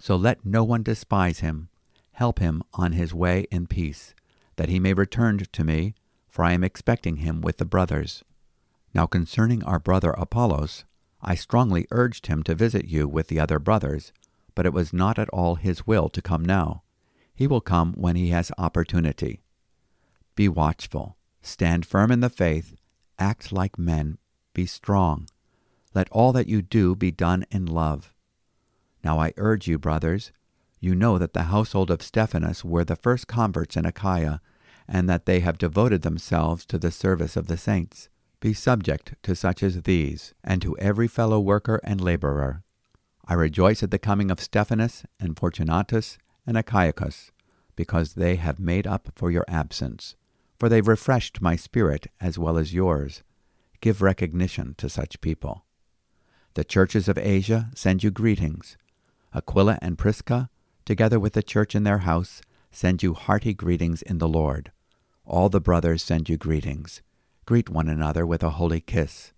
So 0.00 0.16
let 0.16 0.44
no 0.44 0.64
one 0.64 0.82
despise 0.82 1.38
him 1.38 1.68
help 2.14 2.40
him 2.40 2.64
on 2.72 2.90
his 2.90 3.14
way 3.14 3.46
in 3.52 3.68
peace, 3.68 4.16
that 4.56 4.68
he 4.68 4.80
may 4.80 4.94
return 4.94 5.38
to 5.38 5.64
me, 5.64 5.94
for 6.28 6.44
I 6.44 6.54
am 6.54 6.64
expecting 6.64 7.18
him 7.18 7.40
with 7.40 7.58
the 7.58 7.64
brothers. 7.64 8.24
Now 8.92 9.06
concerning 9.06 9.62
our 9.62 9.78
brother 9.78 10.10
Apollos, 10.10 10.84
I 11.22 11.36
strongly 11.36 11.86
urged 11.92 12.26
him 12.26 12.42
to 12.42 12.56
visit 12.56 12.86
you 12.86 13.06
with 13.06 13.28
the 13.28 13.38
other 13.38 13.60
brothers, 13.60 14.12
but 14.56 14.66
it 14.66 14.72
was 14.72 14.92
not 14.92 15.20
at 15.20 15.28
all 15.28 15.54
his 15.54 15.86
will 15.86 16.08
to 16.08 16.20
come 16.20 16.44
now. 16.44 16.82
He 17.32 17.46
will 17.46 17.60
come 17.60 17.92
when 17.92 18.16
he 18.16 18.30
has 18.30 18.50
opportunity. 18.58 19.44
Be 20.34 20.48
watchful, 20.48 21.16
stand 21.44 21.86
firm 21.86 22.10
in 22.10 22.20
the 22.20 22.28
faith, 22.28 22.74
act 23.18 23.52
like 23.52 23.78
men, 23.78 24.18
be 24.54 24.66
strong. 24.66 25.28
Let 25.94 26.08
all 26.10 26.32
that 26.32 26.48
you 26.48 26.62
do 26.62 26.96
be 26.96 27.10
done 27.10 27.44
in 27.50 27.66
love. 27.66 28.12
Now 29.04 29.20
I 29.20 29.32
urge 29.36 29.68
you, 29.68 29.78
brothers, 29.78 30.32
you 30.80 30.94
know 30.94 31.18
that 31.18 31.32
the 31.32 31.44
household 31.44 31.90
of 31.90 32.02
Stephanas 32.02 32.64
were 32.64 32.84
the 32.84 32.96
first 32.96 33.26
converts 33.28 33.76
in 33.76 33.86
Achaia, 33.86 34.40
and 34.88 35.08
that 35.08 35.26
they 35.26 35.40
have 35.40 35.56
devoted 35.56 36.02
themselves 36.02 36.66
to 36.66 36.78
the 36.78 36.90
service 36.90 37.36
of 37.36 37.46
the 37.46 37.56
saints. 37.56 38.08
Be 38.40 38.52
subject 38.52 39.14
to 39.22 39.34
such 39.34 39.62
as 39.62 39.82
these, 39.82 40.34
and 40.42 40.60
to 40.60 40.76
every 40.78 41.08
fellow 41.08 41.40
worker 41.40 41.80
and 41.84 42.00
laborer. 42.00 42.62
I 43.26 43.34
rejoice 43.34 43.82
at 43.82 43.90
the 43.90 43.98
coming 43.98 44.30
of 44.30 44.40
Stephanas 44.40 45.04
and 45.18 45.38
Fortunatus 45.38 46.18
and 46.46 46.56
Achaicus, 46.56 47.30
because 47.76 48.14
they 48.14 48.36
have 48.36 48.58
made 48.58 48.86
up 48.86 49.08
for 49.14 49.30
your 49.30 49.46
absence. 49.48 50.16
For 50.58 50.68
they 50.68 50.80
refreshed 50.80 51.40
my 51.40 51.56
spirit 51.56 52.06
as 52.20 52.38
well 52.38 52.56
as 52.56 52.74
yours. 52.74 53.22
Give 53.80 54.00
recognition 54.00 54.74
to 54.78 54.88
such 54.88 55.20
people. 55.20 55.64
The 56.54 56.64
churches 56.64 57.08
of 57.08 57.18
Asia 57.18 57.70
send 57.74 58.04
you 58.04 58.10
greetings. 58.10 58.76
Aquila 59.34 59.78
and 59.82 59.98
Prisca, 59.98 60.48
together 60.84 61.18
with 61.18 61.32
the 61.32 61.42
church 61.42 61.74
in 61.74 61.82
their 61.82 61.98
house, 61.98 62.40
send 62.70 63.02
you 63.02 63.14
hearty 63.14 63.52
greetings 63.52 64.02
in 64.02 64.18
the 64.18 64.28
Lord. 64.28 64.70
All 65.26 65.48
the 65.48 65.60
brothers 65.60 66.02
send 66.02 66.28
you 66.28 66.36
greetings. 66.36 67.02
Greet 67.46 67.68
one 67.68 67.88
another 67.88 68.26
with 68.26 68.42
a 68.42 68.50
holy 68.50 68.80
kiss. 68.80 69.32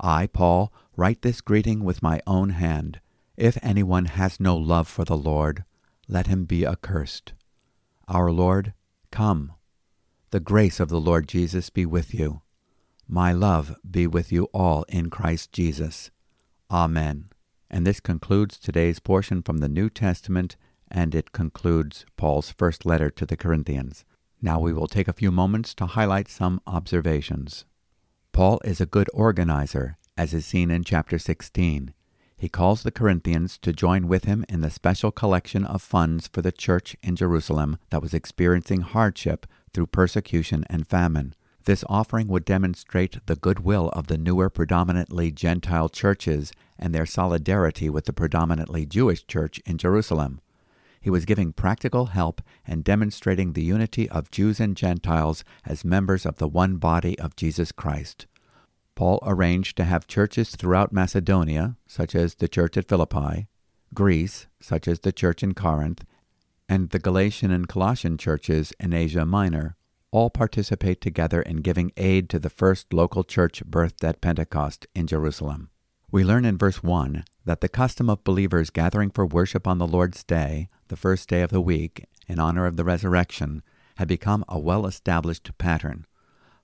I, 0.00 0.26
Paul, 0.26 0.72
write 0.96 1.22
this 1.22 1.40
greeting 1.40 1.84
with 1.84 2.02
my 2.02 2.20
own 2.26 2.50
hand. 2.50 3.00
If 3.36 3.58
anyone 3.62 4.06
has 4.06 4.40
no 4.40 4.56
love 4.56 4.88
for 4.88 5.04
the 5.04 5.16
Lord, 5.16 5.64
let 6.08 6.26
him 6.26 6.44
be 6.44 6.66
accursed. 6.66 7.32
Our 8.08 8.30
Lord, 8.30 8.74
come. 9.10 9.52
The 10.34 10.40
grace 10.40 10.80
of 10.80 10.88
the 10.88 11.00
Lord 11.00 11.28
Jesus 11.28 11.70
be 11.70 11.86
with 11.86 12.12
you. 12.12 12.42
My 13.06 13.32
love 13.32 13.76
be 13.88 14.08
with 14.08 14.32
you 14.32 14.46
all 14.52 14.84
in 14.88 15.08
Christ 15.08 15.52
Jesus. 15.52 16.10
Amen. 16.68 17.26
And 17.70 17.86
this 17.86 18.00
concludes 18.00 18.58
today's 18.58 18.98
portion 18.98 19.42
from 19.42 19.58
the 19.58 19.68
New 19.68 19.88
Testament, 19.88 20.56
and 20.90 21.14
it 21.14 21.30
concludes 21.30 22.04
Paul's 22.16 22.50
first 22.50 22.84
letter 22.84 23.10
to 23.10 23.24
the 23.24 23.36
Corinthians. 23.36 24.04
Now 24.42 24.58
we 24.58 24.72
will 24.72 24.88
take 24.88 25.06
a 25.06 25.12
few 25.12 25.30
moments 25.30 25.72
to 25.74 25.86
highlight 25.86 26.26
some 26.26 26.60
observations. 26.66 27.64
Paul 28.32 28.60
is 28.64 28.80
a 28.80 28.86
good 28.86 29.08
organizer, 29.14 29.98
as 30.18 30.34
is 30.34 30.44
seen 30.44 30.68
in 30.68 30.82
chapter 30.82 31.16
16. 31.16 31.94
He 32.36 32.48
calls 32.48 32.82
the 32.82 32.90
Corinthians 32.90 33.56
to 33.58 33.72
join 33.72 34.08
with 34.08 34.24
him 34.24 34.44
in 34.48 34.62
the 34.62 34.70
special 34.70 35.12
collection 35.12 35.64
of 35.64 35.80
funds 35.80 36.26
for 36.26 36.42
the 36.42 36.50
church 36.50 36.96
in 37.04 37.14
Jerusalem 37.14 37.78
that 37.90 38.02
was 38.02 38.12
experiencing 38.12 38.80
hardship 38.80 39.46
through 39.74 39.88
persecution 39.88 40.64
and 40.70 40.86
famine. 40.86 41.34
This 41.64 41.84
offering 41.88 42.28
would 42.28 42.44
demonstrate 42.44 43.26
the 43.26 43.36
goodwill 43.36 43.88
of 43.90 44.06
the 44.06 44.18
newer 44.18 44.48
predominantly 44.48 45.30
Gentile 45.30 45.88
churches 45.88 46.52
and 46.78 46.94
their 46.94 47.06
solidarity 47.06 47.90
with 47.90 48.04
the 48.04 48.12
predominantly 48.12 48.86
Jewish 48.86 49.26
church 49.26 49.60
in 49.66 49.76
Jerusalem. 49.78 50.40
He 51.00 51.10
was 51.10 51.26
giving 51.26 51.52
practical 51.52 52.06
help 52.06 52.40
and 52.66 52.82
demonstrating 52.82 53.52
the 53.52 53.62
unity 53.62 54.08
of 54.08 54.30
Jews 54.30 54.58
and 54.58 54.74
Gentiles 54.76 55.44
as 55.66 55.84
members 55.84 56.24
of 56.24 56.36
the 56.36 56.48
one 56.48 56.76
body 56.76 57.18
of 57.18 57.36
Jesus 57.36 57.72
Christ. 57.72 58.26
Paul 58.94 59.18
arranged 59.22 59.76
to 59.76 59.84
have 59.84 60.06
churches 60.06 60.50
throughout 60.54 60.92
Macedonia, 60.92 61.76
such 61.86 62.14
as 62.14 62.36
the 62.36 62.48
church 62.48 62.76
at 62.76 62.88
Philippi, 62.88 63.48
Greece, 63.92 64.46
such 64.60 64.88
as 64.88 65.00
the 65.00 65.12
church 65.12 65.42
in 65.42 65.52
Corinth, 65.52 66.04
and 66.68 66.90
the 66.90 66.98
Galatian 66.98 67.50
and 67.50 67.68
Colossian 67.68 68.18
churches 68.18 68.72
in 68.80 68.92
Asia 68.92 69.24
Minor, 69.26 69.76
all 70.10 70.30
participate 70.30 71.00
together 71.00 71.42
in 71.42 71.56
giving 71.56 71.92
aid 71.96 72.28
to 72.30 72.38
the 72.38 72.50
first 72.50 72.92
local 72.92 73.24
church 73.24 73.64
birthed 73.64 74.04
at 74.04 74.20
Pentecost 74.20 74.86
in 74.94 75.06
Jerusalem. 75.06 75.70
We 76.10 76.22
learn 76.22 76.44
in 76.44 76.56
verse 76.56 76.82
1 76.82 77.24
that 77.44 77.60
the 77.60 77.68
custom 77.68 78.08
of 78.08 78.22
believers 78.22 78.70
gathering 78.70 79.10
for 79.10 79.26
worship 79.26 79.66
on 79.66 79.78
the 79.78 79.86
Lord's 79.86 80.22
Day, 80.22 80.68
the 80.86 80.96
first 80.96 81.28
day 81.28 81.42
of 81.42 81.50
the 81.50 81.60
week, 81.60 82.06
in 82.28 82.38
honor 82.38 82.66
of 82.66 82.76
the 82.76 82.84
resurrection, 82.84 83.62
had 83.96 84.06
become 84.06 84.44
a 84.48 84.58
well 84.58 84.86
established 84.86 85.50
pattern. 85.58 86.06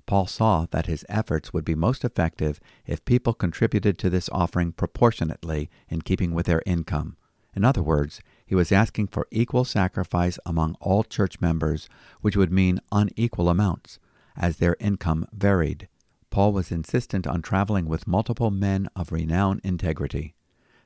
Paul 0.07 0.27
saw 0.27 0.67
that 0.71 0.87
his 0.87 1.05
efforts 1.09 1.53
would 1.53 1.65
be 1.65 1.75
most 1.75 2.05
effective 2.05 2.61
if 2.87 3.05
people 3.05 3.35
contributed 3.35 3.99
to 3.99 4.11
this 4.11 4.29
offering 4.33 4.73
proportionately 4.73 5.69
in 5.89 6.03
keeping 6.03 6.33
with 6.33 6.47
their 6.47 6.63
income. 6.65 7.17
In 7.55 7.65
other 7.65 7.83
words, 7.83 8.21
he 8.51 8.57
was 8.57 8.73
asking 8.73 9.07
for 9.07 9.29
equal 9.31 9.65
sacrifice 9.65 10.37
among 10.45 10.75
all 10.81 11.05
church 11.05 11.41
members, 11.41 11.89
which 12.21 12.37
would 12.37 12.51
mean 12.51 12.81
unequal 12.91 13.49
amounts, 13.49 14.01
as 14.37 14.57
their 14.57 14.77
income 14.81 15.25
varied. 15.33 15.87
Paul 16.31 16.53
was 16.53 16.73
insistent 16.73 17.29
on 17.29 17.43
traveling 17.43 17.87
with 17.87 18.09
multiple 18.09 18.51
men 18.51 18.89
of 18.97 19.13
renowned 19.13 19.61
integrity. 19.63 20.35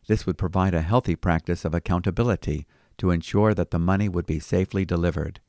This 0.07 0.27
would 0.27 0.37
provide 0.37 0.75
a 0.75 0.83
healthy 0.83 1.17
practice 1.17 1.65
of 1.65 1.73
accountability 1.73 2.67
to 2.99 3.11
ensure 3.11 3.55
that 3.55 3.71
the 3.71 3.79
money 3.79 4.11
would 4.11 4.27
be 4.27 4.41
safely 4.41 4.85
delivered. 4.85 5.41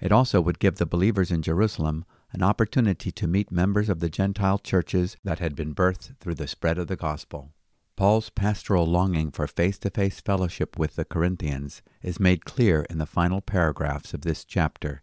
It 0.00 0.10
also 0.10 0.40
would 0.40 0.60
give 0.60 0.76
the 0.76 0.86
believers 0.86 1.30
in 1.30 1.42
Jerusalem 1.42 2.06
an 2.32 2.42
opportunity 2.42 3.12
to 3.12 3.26
meet 3.26 3.52
members 3.52 3.90
of 3.90 4.00
the 4.00 4.08
Gentile 4.08 4.58
churches 4.58 5.18
that 5.22 5.38
had 5.38 5.54
been 5.54 5.74
birthed 5.74 6.16
through 6.18 6.36
the 6.36 6.48
spread 6.48 6.78
of 6.78 6.86
the 6.86 6.96
gospel. 6.96 7.50
Paul's 7.98 8.30
pastoral 8.30 8.86
longing 8.86 9.32
for 9.32 9.48
face 9.48 9.76
to 9.78 9.90
face 9.90 10.20
fellowship 10.20 10.78
with 10.78 10.94
the 10.94 11.04
Corinthians 11.04 11.82
is 12.00 12.20
made 12.20 12.44
clear 12.44 12.86
in 12.88 12.98
the 12.98 13.06
final 13.06 13.40
paragraphs 13.40 14.14
of 14.14 14.20
this 14.20 14.44
chapter. 14.44 15.02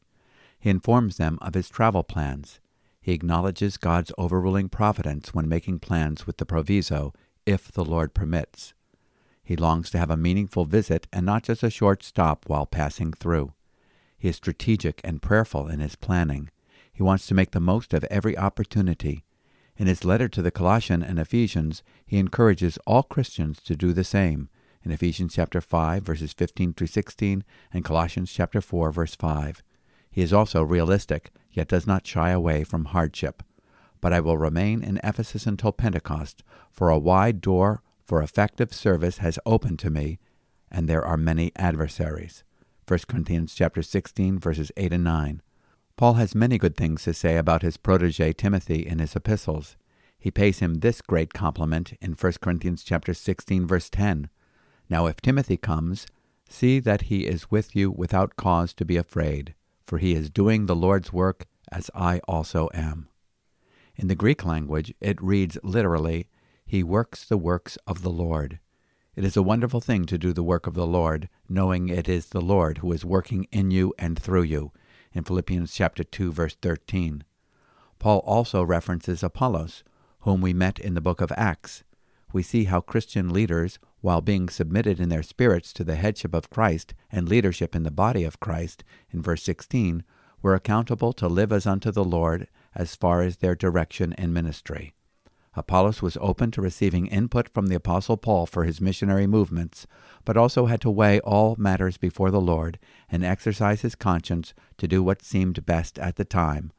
He 0.57 0.69
informs 0.69 1.17
them 1.17 1.37
of 1.41 1.55
his 1.55 1.67
travel 1.67 2.03
plans. 2.03 2.61
He 3.01 3.11
acknowledges 3.11 3.75
God's 3.75 4.13
overruling 4.17 4.69
providence 4.69 5.33
when 5.33 5.49
making 5.49 5.79
plans 5.79 6.25
with 6.25 6.37
the 6.37 6.45
proviso, 6.45 7.13
if 7.45 7.69
the 7.69 7.83
Lord 7.83 8.13
permits. 8.13 8.73
He 9.43 9.57
longs 9.57 9.89
to 9.89 9.97
have 9.97 10.09
a 10.09 10.15
meaningful 10.15 10.63
visit 10.63 11.05
and 11.11 11.25
not 11.25 11.43
just 11.43 11.63
a 11.63 11.69
short 11.69 12.01
stop 12.01 12.45
while 12.47 12.65
passing 12.65 13.11
through. 13.11 13.51
He 14.17 14.29
is 14.29 14.37
strategic 14.37 15.01
and 15.03 15.21
prayerful 15.21 15.67
in 15.67 15.81
his 15.81 15.97
planning. 15.97 16.49
He 16.93 17.03
wants 17.03 17.27
to 17.27 17.33
make 17.33 17.51
the 17.51 17.59
most 17.59 17.93
of 17.93 18.05
every 18.05 18.37
opportunity. 18.37 19.25
In 19.77 19.87
his 19.87 20.05
letter 20.05 20.29
to 20.29 20.41
the 20.41 20.51
Colossians 20.51 21.03
and 21.05 21.19
Ephesians, 21.19 21.83
he 22.05 22.17
encourages 22.17 22.77
all 22.87 23.03
Christians 23.03 23.61
to 23.63 23.75
do 23.75 23.91
the 23.91 24.05
same 24.05 24.49
in 24.83 24.91
Ephesians 24.91 25.33
chapter 25.35 25.59
5 25.59 26.03
verses 26.03 26.31
15 26.31 26.73
through 26.73 26.87
16 26.87 27.43
and 27.73 27.83
Colossians 27.83 28.31
chapter 28.31 28.61
4 28.61 28.91
verse 28.91 29.15
5. 29.15 29.63
He 30.09 30.21
is 30.21 30.31
also 30.31 30.63
realistic, 30.63 31.31
yet 31.51 31.67
does 31.67 31.85
not 31.85 32.07
shy 32.07 32.29
away 32.29 32.63
from 32.63 32.85
hardship. 32.85 33.43
But 33.99 34.13
I 34.13 34.21
will 34.21 34.37
remain 34.37 34.81
in 34.81 34.99
Ephesus 35.03 35.45
until 35.45 35.73
Pentecost, 35.73 36.43
for 36.71 36.89
a 36.89 36.99
wide 36.99 37.41
door 37.41 37.81
for 38.05 38.21
effective 38.21 38.73
service 38.73 39.17
has 39.17 39.39
opened 39.45 39.79
to 39.79 39.89
me, 39.89 40.19
and 40.71 40.87
there 40.87 41.03
are 41.03 41.17
many 41.17 41.51
adversaries. 41.57 42.43
1 42.87 42.99
Corinthians 43.09 43.53
chapter 43.53 43.81
16 43.81 44.39
verses 44.39 44.71
8 44.77 44.93
and 44.93 45.03
9. 45.03 45.41
Paul 45.97 46.15
has 46.15 46.35
many 46.35 46.57
good 46.57 46.75
things 46.75 47.03
to 47.03 47.13
say 47.13 47.37
about 47.37 47.61
his 47.61 47.77
protege 47.77 48.33
Timothy 48.33 48.85
in 48.85 48.99
his 48.99 49.15
epistles. 49.15 49.77
He 50.19 50.29
pays 50.29 50.59
him 50.59 50.75
this 50.75 50.99
great 51.01 51.33
compliment 51.33 51.93
in 52.01 52.13
1 52.13 52.33
Corinthians 52.41 52.83
chapter 52.83 53.13
16 53.13 53.65
verse 53.65 53.89
10. 53.89 54.29
Now 54.89 55.05
if 55.05 55.21
Timothy 55.21 55.55
comes, 55.55 56.05
see 56.49 56.79
that 56.79 57.03
he 57.03 57.25
is 57.25 57.49
with 57.49 57.77
you 57.77 57.89
without 57.89 58.35
cause 58.35 58.73
to 58.73 58.83
be 58.83 58.97
afraid, 58.97 59.55
for 59.87 59.97
he 59.97 60.13
is 60.13 60.29
doing 60.29 60.65
the 60.65 60.75
Lord's 60.75 61.13
work 61.13 61.45
as 61.71 61.89
I 61.95 62.19
also 62.27 62.69
am. 62.73 63.07
In 63.95 64.09
the 64.09 64.15
Greek 64.15 64.43
language, 64.43 64.93
it 64.99 65.21
reads 65.21 65.57
literally, 65.63 66.27
He 66.65 66.83
works 66.83 67.23
the 67.23 67.37
works 67.37 67.77
of 67.87 68.01
the 68.01 68.09
Lord. 68.09 68.59
It 69.15 69.23
is 69.23 69.37
a 69.37 69.43
wonderful 69.43 69.79
thing 69.79 70.03
to 70.07 70.17
do 70.17 70.33
the 70.33 70.43
work 70.43 70.67
of 70.67 70.73
the 70.73 70.85
Lord, 70.85 71.29
knowing 71.47 71.87
it 71.87 72.09
is 72.09 72.27
the 72.27 72.41
Lord 72.41 72.79
who 72.79 72.91
is 72.91 73.05
working 73.05 73.47
in 73.49 73.71
you 73.71 73.93
and 73.97 74.19
through 74.19 74.43
you, 74.43 74.73
in 75.15 75.23
Philippians 75.23 75.73
chapter 75.73 76.03
2 76.03 76.31
verse 76.31 76.55
13. 76.61 77.23
Paul 77.99 78.19
also 78.19 78.61
references 78.61 79.23
Apollos, 79.23 79.83
whom 80.21 80.41
we 80.41 80.53
met 80.53 80.77
in 80.77 80.93
the 80.93 81.01
book 81.01 81.21
of 81.21 81.31
Acts. 81.37 81.83
We 82.33 82.43
see 82.43 82.65
how 82.65 82.81
Christian 82.81 83.31
leaders, 83.31 83.79
while 84.01 84.19
being 84.19 84.49
submitted 84.49 84.99
in 84.99 85.09
their 85.09 85.23
spirits 85.23 85.71
to 85.73 85.83
the 85.85 85.95
headship 85.95 86.33
of 86.33 86.49
Christ 86.49 86.93
and 87.09 87.29
leadership 87.29 87.75
in 87.75 87.83
the 87.83 87.91
body 87.91 88.25
of 88.25 88.41
Christ, 88.41 88.83
in 89.09 89.21
verse 89.21 89.43
16, 89.43 90.03
were 90.41 90.53
accountable 90.53 91.13
to 91.13 91.27
live 91.29 91.53
as 91.53 91.65
unto 91.65 91.91
the 91.91 92.03
Lord 92.03 92.47
as 92.75 92.95
far 92.95 93.21
as 93.21 93.37
their 93.37 93.55
direction 93.55 94.11
and 94.13 94.33
ministry. 94.33 94.94
Apollos 95.57 96.01
was 96.01 96.17
open 96.19 96.51
to 96.51 96.61
receiving 96.61 97.07
input 97.07 97.47
from 97.47 97.67
the 97.67 97.75
Apostle 97.75 98.17
Paul 98.17 98.45
for 98.45 98.65
his 98.65 98.81
missionary 98.81 99.25
movements, 99.25 99.87
but 100.25 100.35
also 100.35 100.65
had 100.65 100.81
to 100.81 100.89
weigh 100.89 101.21
all 101.21 101.55
matters 101.57 101.95
before 101.95 102.29
the 102.29 102.41
Lord 102.41 102.77
and 103.09 103.23
exercise 103.23 103.81
his 103.81 103.95
conscience 103.95 104.53
to 104.77 104.87
do 104.87 105.01
what 105.01 105.23
seemed 105.23 105.65
best 105.65 105.97
at 105.97 106.17
the 106.17 106.25
time. 106.25 106.73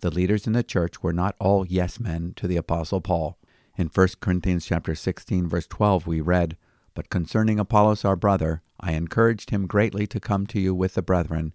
The 0.00 0.10
leaders 0.10 0.46
in 0.46 0.52
the 0.52 0.62
church 0.62 1.02
were 1.02 1.12
not 1.12 1.36
all 1.40 1.66
yes 1.66 1.98
men 1.98 2.34
to 2.36 2.46
the 2.46 2.58
Apostle 2.58 3.00
Paul. 3.00 3.38
In 3.76 3.88
1 3.88 4.08
Corinthians 4.20 4.66
chapter 4.66 4.94
16 4.94 5.48
verse 5.48 5.66
12 5.66 6.06
we 6.06 6.20
read, 6.20 6.58
But 6.94 7.10
concerning 7.10 7.58
Apollos 7.58 8.04
our 8.04 8.16
brother, 8.16 8.60
I 8.78 8.92
encouraged 8.92 9.50
him 9.50 9.66
greatly 9.66 10.06
to 10.06 10.20
come 10.20 10.46
to 10.48 10.60
you 10.60 10.74
with 10.74 10.94
the 10.94 11.02
brethren, 11.02 11.54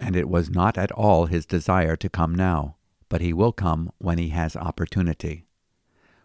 and 0.00 0.16
it 0.16 0.28
was 0.28 0.48
not 0.48 0.78
at 0.78 0.92
all 0.92 1.26
his 1.26 1.44
desire 1.44 1.96
to 1.96 2.08
come 2.08 2.34
now, 2.34 2.76
but 3.10 3.20
he 3.20 3.34
will 3.34 3.52
come 3.52 3.92
when 3.98 4.16
he 4.16 4.30
has 4.30 4.56
opportunity 4.56 5.44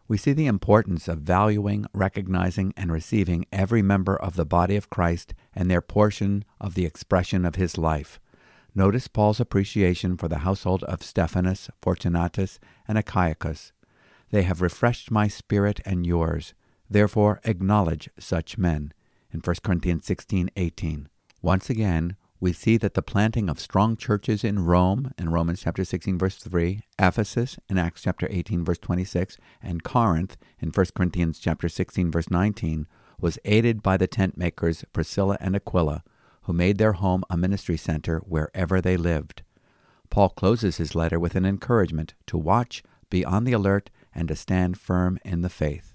we 0.09 0.17
see 0.17 0.33
the 0.33 0.47
importance 0.47 1.07
of 1.07 1.19
valuing, 1.19 1.85
recognizing, 1.93 2.73
and 2.75 2.91
receiving 2.91 3.45
every 3.53 3.83
member 3.83 4.15
of 4.15 4.35
the 4.35 4.43
body 4.43 4.75
of 4.75 4.89
Christ 4.89 5.35
and 5.53 5.69
their 5.69 5.81
portion 5.81 6.43
of 6.59 6.73
the 6.73 6.83
expression 6.83 7.45
of 7.45 7.55
his 7.55 7.77
life. 7.77 8.19
Notice 8.73 9.07
Paul's 9.07 9.39
appreciation 9.39 10.17
for 10.17 10.27
the 10.27 10.39
household 10.39 10.83
of 10.85 11.03
Stephanas, 11.03 11.69
Fortunatus, 11.79 12.59
and 12.87 12.97
Achaicus. 12.97 13.71
They 14.31 14.41
have 14.43 14.63
refreshed 14.63 15.11
my 15.11 15.27
spirit 15.27 15.79
and 15.85 16.07
yours. 16.07 16.55
Therefore 16.89 17.39
acknowledge 17.45 18.09
such 18.19 18.57
men. 18.57 18.93
in 19.31 19.41
1 19.41 19.57
Corinthians 19.63 20.05
16:18. 20.07 21.07
Once 21.43 21.69
again, 21.69 22.15
we 22.39 22.53
see 22.53 22.77
that 22.77 22.93
the 22.93 23.01
planting 23.01 23.49
of 23.49 23.59
strong 23.59 23.97
churches 23.97 24.43
in 24.43 24.65
Rome 24.65 25.11
in 25.17 25.29
Romans 25.29 25.61
chapter 25.61 25.83
16 25.83 26.17
verse 26.17 26.37
3, 26.37 26.81
Ephesus 26.97 27.57
in 27.67 27.77
Acts 27.77 28.01
chapter 28.01 28.27
18 28.29 28.63
verse 28.63 28.77
26, 28.77 29.37
and 29.61 29.83
Corinth 29.83 30.37
in 30.59 30.69
1 30.69 30.85
Corinthians 30.95 31.39
chapter 31.39 31.67
16 31.67 32.11
verse 32.11 32.29
19 32.29 32.87
was 33.19 33.39
aided 33.43 33.83
by 33.83 33.97
the 33.97 34.07
tent 34.07 34.37
makers 34.37 34.85
Priscilla 34.93 35.37
and 35.41 35.55
Aquila, 35.55 36.03
who 36.43 36.53
made 36.53 36.77
their 36.77 36.93
home 36.93 37.23
a 37.29 37.35
ministry 37.35 37.75
center 37.75 38.19
wherever 38.19 38.79
they 38.79 38.95
lived. 38.95 39.43
Paul 40.09 40.29
closes 40.29 40.77
his 40.77 40.95
letter 40.95 41.19
with 41.19 41.35
an 41.35 41.45
encouragement 41.45 42.13
to 42.27 42.37
watch, 42.37 42.81
be 43.09 43.25
on 43.25 43.43
the 43.43 43.53
alert, 43.53 43.89
and 44.15 44.29
to 44.29 44.35
stand 44.35 44.79
firm 44.79 45.19
in 45.25 45.41
the 45.41 45.49
faith. 45.49 45.93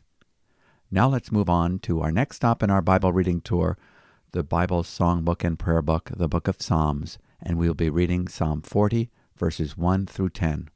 Now 0.90 1.08
let's 1.08 1.32
move 1.32 1.48
on 1.48 1.78
to 1.80 2.02
our 2.02 2.12
next 2.12 2.36
stop 2.36 2.62
in 2.62 2.70
our 2.70 2.82
Bible 2.82 3.12
reading 3.12 3.40
tour, 3.40 3.78
the 4.34 4.42
Bible 4.42 4.82
songbook 4.82 5.44
and 5.44 5.56
prayer 5.56 5.80
book, 5.80 6.10
the 6.12 6.26
book 6.26 6.48
of 6.48 6.60
Psalms, 6.60 7.18
and 7.40 7.56
we'll 7.56 7.72
be 7.72 7.88
reading 7.88 8.26
Psalm 8.26 8.62
40, 8.62 9.08
verses 9.36 9.76
1 9.76 10.06
through 10.06 10.30
10. 10.30 10.70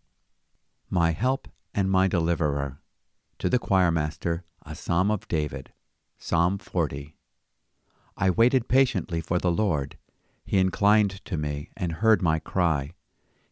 My 0.89 1.11
help 1.11 1.49
and 1.75 1.91
my 1.91 2.07
deliverer. 2.07 2.79
To 3.41 3.49
the 3.49 3.59
choirmaster, 3.59 4.43
a 4.65 4.77
psalm 4.77 5.11
of 5.11 5.27
David. 5.27 5.73
Psalm 6.17 6.59
40. 6.59 7.17
I 8.17 8.31
waited 8.31 8.69
patiently 8.69 9.21
for 9.21 9.41
the 9.41 9.51
Lord. 9.51 9.97
He 10.47 10.59
inclined 10.59 11.25
to 11.25 11.37
me 11.37 11.71
and 11.77 11.95
heard 11.95 12.23
my 12.23 12.39
cry. 12.39 12.93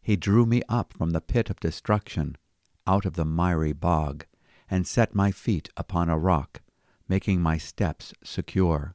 He 0.00 0.14
drew 0.14 0.46
me 0.46 0.62
up 0.68 0.92
from 0.92 1.10
the 1.10 1.20
pit 1.20 1.50
of 1.50 1.58
destruction, 1.58 2.36
out 2.86 3.06
of 3.06 3.14
the 3.14 3.24
miry 3.24 3.72
bog, 3.72 4.24
and 4.70 4.86
set 4.86 5.16
my 5.16 5.32
feet 5.32 5.68
upon 5.76 6.08
a 6.08 6.16
rock, 6.16 6.62
making 7.08 7.40
my 7.40 7.58
steps 7.58 8.14
secure. 8.22 8.94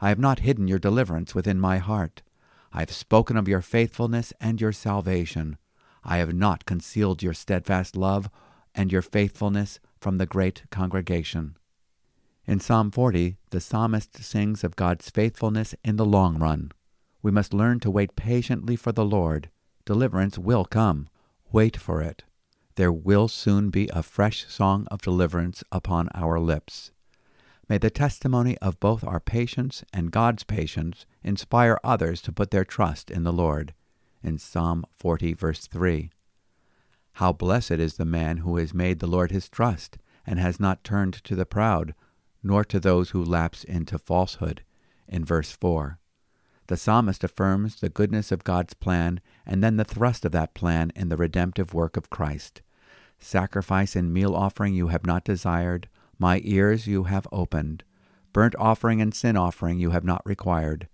I 0.00 0.10
have 0.10 0.18
not 0.18 0.40
hidden 0.40 0.68
your 0.68 0.78
deliverance 0.78 1.34
within 1.34 1.58
my 1.58 1.78
heart. 1.78 2.22
I 2.72 2.80
have 2.80 2.92
spoken 2.92 3.36
of 3.36 3.48
your 3.48 3.62
faithfulness 3.62 4.32
and 4.40 4.60
your 4.60 4.72
salvation. 4.72 5.58
I 6.04 6.18
have 6.18 6.34
not 6.34 6.66
concealed 6.66 7.22
your 7.22 7.34
steadfast 7.34 7.96
love 7.96 8.30
and 8.74 8.92
your 8.92 9.02
faithfulness 9.02 9.80
from 9.98 10.18
the 10.18 10.26
great 10.26 10.62
congregation. 10.70 11.56
In 12.46 12.60
Psalm 12.60 12.90
40, 12.90 13.36
the 13.50 13.60
psalmist 13.60 14.22
sings 14.22 14.64
of 14.64 14.76
God's 14.76 15.10
faithfulness 15.10 15.74
in 15.84 15.96
the 15.96 16.06
long 16.06 16.38
run. 16.38 16.72
We 17.20 17.30
must 17.30 17.52
learn 17.52 17.80
to 17.80 17.90
wait 17.90 18.16
patiently 18.16 18.76
for 18.76 18.92
the 18.92 19.04
Lord. 19.04 19.50
Deliverance 19.84 20.38
will 20.38 20.64
come. 20.64 21.08
Wait 21.50 21.76
for 21.76 22.00
it. 22.00 22.24
There 22.76 22.92
will 22.92 23.26
soon 23.26 23.70
be 23.70 23.90
a 23.92 24.02
fresh 24.02 24.46
song 24.48 24.86
of 24.90 25.02
deliverance 25.02 25.64
upon 25.72 26.08
our 26.14 26.38
lips. 26.38 26.92
May 27.68 27.76
the 27.76 27.90
testimony 27.90 28.56
of 28.58 28.80
both 28.80 29.04
our 29.04 29.20
patience 29.20 29.84
and 29.92 30.10
God's 30.10 30.42
patience 30.42 31.04
inspire 31.22 31.78
others 31.84 32.22
to 32.22 32.32
put 32.32 32.50
their 32.50 32.64
trust 32.64 33.10
in 33.10 33.24
the 33.24 33.32
Lord. 33.32 33.74
In 34.22 34.38
Psalm 34.38 34.86
40, 34.96 35.34
verse 35.34 35.66
3. 35.66 36.10
How 37.14 37.32
blessed 37.32 37.72
is 37.72 37.96
the 37.96 38.04
man 38.04 38.38
who 38.38 38.56
has 38.56 38.72
made 38.72 39.00
the 39.00 39.06
Lord 39.06 39.30
his 39.30 39.48
trust, 39.48 39.98
and 40.26 40.38
has 40.38 40.58
not 40.58 40.84
turned 40.84 41.14
to 41.24 41.34
the 41.34 41.44
proud, 41.44 41.94
nor 42.42 42.64
to 42.64 42.80
those 42.80 43.10
who 43.10 43.22
lapse 43.22 43.64
into 43.64 43.98
falsehood. 43.98 44.62
In 45.06 45.24
verse 45.24 45.50
4. 45.50 45.98
The 46.68 46.76
psalmist 46.76 47.24
affirms 47.24 47.80
the 47.80 47.88
goodness 47.88 48.30
of 48.30 48.44
God's 48.44 48.74
plan 48.74 49.20
and 49.46 49.64
then 49.64 49.76
the 49.76 49.84
thrust 49.84 50.24
of 50.24 50.32
that 50.32 50.54
plan 50.54 50.92
in 50.94 51.08
the 51.08 51.16
redemptive 51.16 51.74
work 51.74 51.96
of 51.96 52.10
Christ. 52.10 52.62
Sacrifice 53.18 53.96
and 53.96 54.12
meal 54.12 54.34
offering 54.34 54.74
you 54.74 54.88
have 54.88 55.06
not 55.06 55.24
desired, 55.24 55.88
my 56.18 56.40
ears 56.44 56.86
you 56.86 57.04
have 57.04 57.28
opened. 57.30 57.84
Burnt 58.32 58.54
offering 58.58 59.00
and 59.00 59.14
sin 59.14 59.36
offering 59.36 59.78
you 59.78 59.90
have 59.90 60.04
not 60.04 60.26
required. 60.26 60.88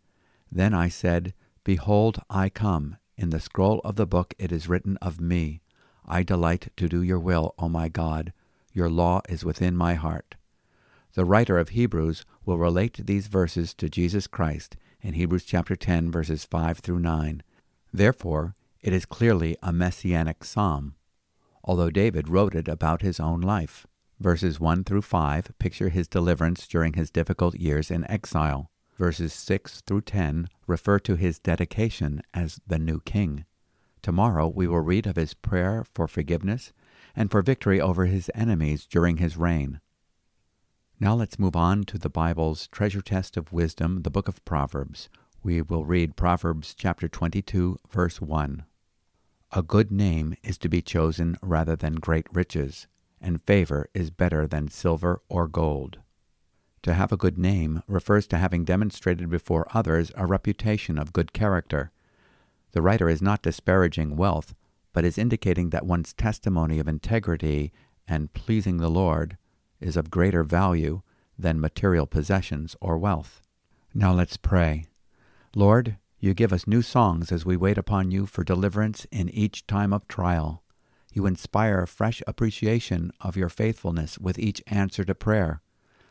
Then 0.50 0.74
I 0.74 0.88
said, 0.88 1.34
Behold, 1.64 2.20
I 2.28 2.48
come. 2.48 2.96
In 3.16 3.30
the 3.30 3.40
scroll 3.40 3.80
of 3.84 3.96
the 3.96 4.06
book 4.06 4.34
it 4.38 4.52
is 4.52 4.68
written 4.68 4.96
of 4.98 5.20
me. 5.20 5.62
I 6.06 6.22
delight 6.22 6.68
to 6.76 6.88
do 6.88 7.02
your 7.02 7.18
will, 7.18 7.54
O 7.58 7.68
my 7.68 7.88
God. 7.88 8.32
Your 8.72 8.90
law 8.90 9.20
is 9.28 9.44
within 9.44 9.76
my 9.76 9.94
heart. 9.94 10.34
The 11.14 11.24
writer 11.24 11.58
of 11.58 11.70
Hebrews 11.70 12.24
will 12.44 12.58
relate 12.58 13.06
these 13.06 13.28
verses 13.28 13.72
to 13.74 13.88
Jesus 13.88 14.26
Christ 14.26 14.76
in 15.00 15.14
Hebrews 15.14 15.44
chapter 15.44 15.76
10 15.76 16.10
verses 16.10 16.44
5 16.44 16.78
through 16.78 16.98
9. 16.98 17.42
Therefore, 17.92 18.56
it 18.80 18.92
is 18.92 19.06
clearly 19.06 19.56
a 19.62 19.72
messianic 19.72 20.42
psalm, 20.44 20.94
although 21.62 21.90
David 21.90 22.28
wrote 22.28 22.54
it 22.54 22.68
about 22.68 23.02
his 23.02 23.20
own 23.20 23.40
life. 23.40 23.86
Verses 24.24 24.58
1 24.58 24.84
through 24.84 25.02
5 25.02 25.52
picture 25.58 25.90
his 25.90 26.08
deliverance 26.08 26.66
during 26.66 26.94
his 26.94 27.10
difficult 27.10 27.56
years 27.56 27.90
in 27.90 28.10
exile. 28.10 28.70
Verses 28.96 29.34
6 29.34 29.82
through 29.82 30.00
10 30.00 30.48
refer 30.66 30.98
to 31.00 31.16
his 31.16 31.38
dedication 31.38 32.22
as 32.32 32.58
the 32.66 32.78
new 32.78 33.00
king. 33.00 33.44
Tomorrow 34.00 34.48
we 34.48 34.66
will 34.66 34.80
read 34.80 35.06
of 35.06 35.16
his 35.16 35.34
prayer 35.34 35.84
for 35.92 36.08
forgiveness 36.08 36.72
and 37.14 37.30
for 37.30 37.42
victory 37.42 37.82
over 37.82 38.06
his 38.06 38.30
enemies 38.34 38.86
during 38.86 39.18
his 39.18 39.36
reign. 39.36 39.80
Now 40.98 41.14
let's 41.14 41.38
move 41.38 41.54
on 41.54 41.84
to 41.84 41.98
the 41.98 42.08
Bible's 42.08 42.66
treasure 42.68 43.02
chest 43.02 43.36
of 43.36 43.52
wisdom, 43.52 44.04
the 44.04 44.10
book 44.10 44.26
of 44.26 44.42
Proverbs. 44.46 45.10
We 45.42 45.60
will 45.60 45.84
read 45.84 46.16
Proverbs 46.16 46.74
chapter 46.74 47.08
22, 47.08 47.78
verse 47.90 48.22
1. 48.22 48.64
A 49.52 49.62
good 49.62 49.92
name 49.92 50.34
is 50.42 50.56
to 50.56 50.70
be 50.70 50.80
chosen 50.80 51.36
rather 51.42 51.76
than 51.76 51.96
great 51.96 52.24
riches 52.32 52.86
and 53.24 53.42
favor 53.42 53.88
is 53.94 54.10
better 54.10 54.46
than 54.46 54.68
silver 54.68 55.22
or 55.28 55.48
gold. 55.48 55.98
To 56.82 56.92
have 56.94 57.10
a 57.10 57.16
good 57.16 57.38
name 57.38 57.82
refers 57.88 58.26
to 58.26 58.36
having 58.36 58.64
demonstrated 58.64 59.30
before 59.30 59.66
others 59.72 60.12
a 60.16 60.26
reputation 60.26 60.98
of 60.98 61.14
good 61.14 61.32
character. 61.32 61.90
The 62.72 62.82
writer 62.82 63.08
is 63.08 63.22
not 63.22 63.42
disparaging 63.42 64.16
wealth, 64.16 64.54
but 64.92 65.04
is 65.04 65.16
indicating 65.16 65.70
that 65.70 65.86
one's 65.86 66.12
testimony 66.12 66.78
of 66.78 66.86
integrity 66.86 67.72
and 68.06 68.32
pleasing 68.34 68.76
the 68.76 68.90
Lord 68.90 69.38
is 69.80 69.96
of 69.96 70.10
greater 70.10 70.44
value 70.44 71.00
than 71.38 71.60
material 71.60 72.06
possessions 72.06 72.76
or 72.80 72.98
wealth. 72.98 73.40
Now 73.94 74.12
let's 74.12 74.36
pray. 74.36 74.86
Lord, 75.56 75.96
you 76.18 76.34
give 76.34 76.52
us 76.52 76.66
new 76.66 76.82
songs 76.82 77.30
as 77.30 77.46
we 77.46 77.56
wait 77.56 77.78
upon 77.78 78.10
you 78.10 78.26
for 78.26 78.44
deliverance 78.44 79.06
in 79.10 79.28
each 79.28 79.66
time 79.66 79.92
of 79.92 80.08
trial. 80.08 80.63
You 81.14 81.26
inspire 81.26 81.80
a 81.80 81.86
fresh 81.86 82.24
appreciation 82.26 83.12
of 83.20 83.36
your 83.36 83.48
faithfulness 83.48 84.18
with 84.18 84.36
each 84.36 84.60
answer 84.66 85.04
to 85.04 85.14
prayer. 85.14 85.62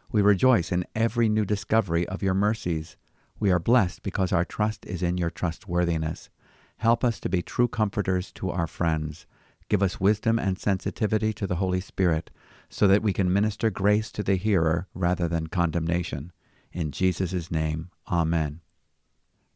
We 0.09 0.21
rejoice 0.21 0.71
in 0.71 0.85
every 0.95 1.27
new 1.27 1.43
discovery 1.43 2.07
of 2.07 2.23
your 2.23 2.33
mercies. 2.33 2.95
We 3.37 3.51
are 3.51 3.59
blessed 3.59 4.01
because 4.01 4.31
our 4.31 4.45
trust 4.45 4.85
is 4.85 5.03
in 5.03 5.17
your 5.17 5.29
trustworthiness. 5.29 6.29
Help 6.77 7.03
us 7.03 7.19
to 7.19 7.27
be 7.27 7.41
true 7.41 7.67
comforters 7.67 8.31
to 8.33 8.49
our 8.49 8.65
friends. 8.65 9.27
Give 9.67 9.83
us 9.83 9.99
wisdom 9.99 10.39
and 10.39 10.57
sensitivity 10.57 11.33
to 11.33 11.47
the 11.47 11.55
Holy 11.55 11.81
Spirit, 11.81 12.31
so 12.69 12.87
that 12.87 13.03
we 13.03 13.11
can 13.11 13.31
minister 13.31 13.69
grace 13.69 14.09
to 14.13 14.23
the 14.23 14.35
hearer 14.35 14.87
rather 14.93 15.27
than 15.27 15.47
condemnation. 15.47 16.31
In 16.71 16.91
Jesus' 16.91 17.51
name, 17.51 17.89
Amen. 18.09 18.61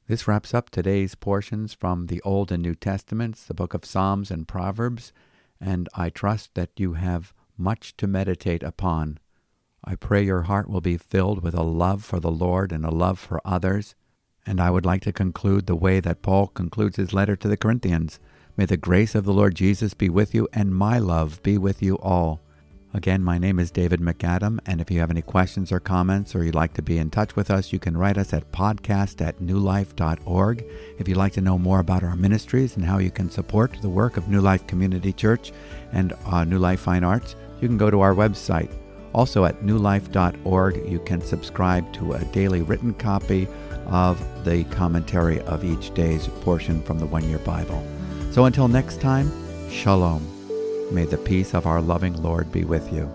This 0.07 0.27
wraps 0.27 0.53
up 0.53 0.69
today's 0.69 1.15
portions 1.15 1.73
from 1.73 2.07
the 2.07 2.21
Old 2.23 2.51
and 2.51 2.62
New 2.62 2.75
Testaments, 2.75 3.45
the 3.45 3.53
book 3.53 3.73
of 3.73 3.86
Psalms 3.86 4.29
and 4.29 4.45
Proverbs 4.45 5.13
and 5.60 5.89
I 5.93 6.10
trust 6.10 6.56
that 6.56 6.72
you 6.78 6.93
have 6.93 7.34
much 7.58 7.96
to 7.98 8.08
meditate 8.08 8.63
upon. 8.63 9.20
I 9.84 9.96
pray 9.96 10.24
your 10.24 10.43
heart 10.43 10.70
will 10.70 10.82
be 10.82 10.98
filled 10.98 11.41
with 11.41 11.56
a 11.56 11.63
love 11.63 12.04
for 12.04 12.20
the 12.20 12.32
Lord 12.32 12.72
and 12.72 12.86
a 12.86 12.93
love 12.93 13.20
for 13.20 13.41
others, 13.46 13.96
And 14.46 14.62
I 14.62 14.72
would 14.72 14.86
like 14.86 15.02
to 15.02 15.12
conclude 15.12 15.65
the 15.65 15.76
way 15.76 16.00
that 16.00 16.22
Paul 16.22 16.48
concludes 16.48 16.96
his 16.96 17.13
letter 17.13 17.36
to 17.36 17.50
the 17.50 17.58
Corinthians. 17.58 18.17
May 18.56 18.65
the 18.65 18.78
grace 18.78 19.13
of 19.13 19.26
the 19.26 19.34
Lord 19.34 19.56
Jesus 19.56 19.93
be 19.93 20.10
with 20.10 20.34
you, 20.34 20.48
and 20.54 20.74
my 20.74 21.00
love 21.00 21.43
be 21.43 21.58
with 21.58 21.84
you 21.84 21.98
all. 21.98 22.41
Again, 22.93 23.21
my 23.21 23.38
name 23.38 23.60
is 23.60 23.69
David 23.69 24.00
MacAdam, 24.00 24.60
and 24.65 24.80
if 24.80 24.89
you 24.89 25.00
have 25.02 25.12
any 25.12 25.21
questions 25.21 25.71
or 25.71 25.80
comments 25.80 26.34
or 26.34 26.43
you'd 26.43 26.56
like 26.56 26.73
to 26.76 26.82
be 26.82 26.97
in 26.97 27.10
touch 27.10 27.36
with 27.36 27.52
us, 27.52 27.73
you 27.73 27.80
can 27.80 27.97
write 27.97 28.17
us 28.17 28.34
at 28.34 28.52
podcast 28.52 29.21
at 29.26 29.39
newlife.org. 29.39 30.65
If 30.97 31.08
you'd 31.08 31.17
like 31.17 31.34
to 31.34 31.41
know 31.41 31.58
more 31.58 31.80
about 31.80 32.04
our 32.04 32.15
ministries 32.15 32.78
and 32.78 32.86
how 32.86 33.00
you 33.00 33.12
can 33.12 33.30
support 33.30 33.78
the 33.82 33.89
work 33.89 34.15
of 34.15 34.30
New 34.30 34.39
Life 34.39 34.65
Community 34.67 35.12
Church 35.12 35.52
and 35.91 36.13
uh, 36.26 36.45
New 36.45 36.60
Life 36.60 36.80
Fine 36.80 37.04
Arts, 37.04 37.36
you 37.60 37.67
can 37.67 37.78
go 37.78 37.91
to 37.91 38.00
our 38.00 38.15
website. 38.15 38.71
Also 39.13 39.45
at 39.45 39.62
newlife.org, 39.62 40.89
you 40.89 41.00
can 41.00 41.21
subscribe 41.21 41.91
to 41.93 42.13
a 42.13 42.26
daily 42.26 42.62
written 42.62 42.93
copy 42.93 43.47
of 43.88 44.19
the 44.45 44.63
commentary 44.65 45.41
of 45.41 45.65
each 45.65 45.93
day's 45.93 46.28
portion 46.41 46.82
from 46.84 47.00
the 47.00 47.06
One 47.06 47.28
Year 47.28 47.39
Bible. 47.39 47.86
So 48.32 48.45
until 48.45 48.67
next 48.67 49.02
time, 49.02 49.30
Shalom. 49.69 50.37
May 50.89 51.06
the 51.06 51.17
peace 51.17 51.54
of 51.54 51.67
our 51.67 51.82
loving 51.82 52.21
Lord 52.23 52.52
be 52.52 52.63
with 52.63 52.93
you. 52.93 53.12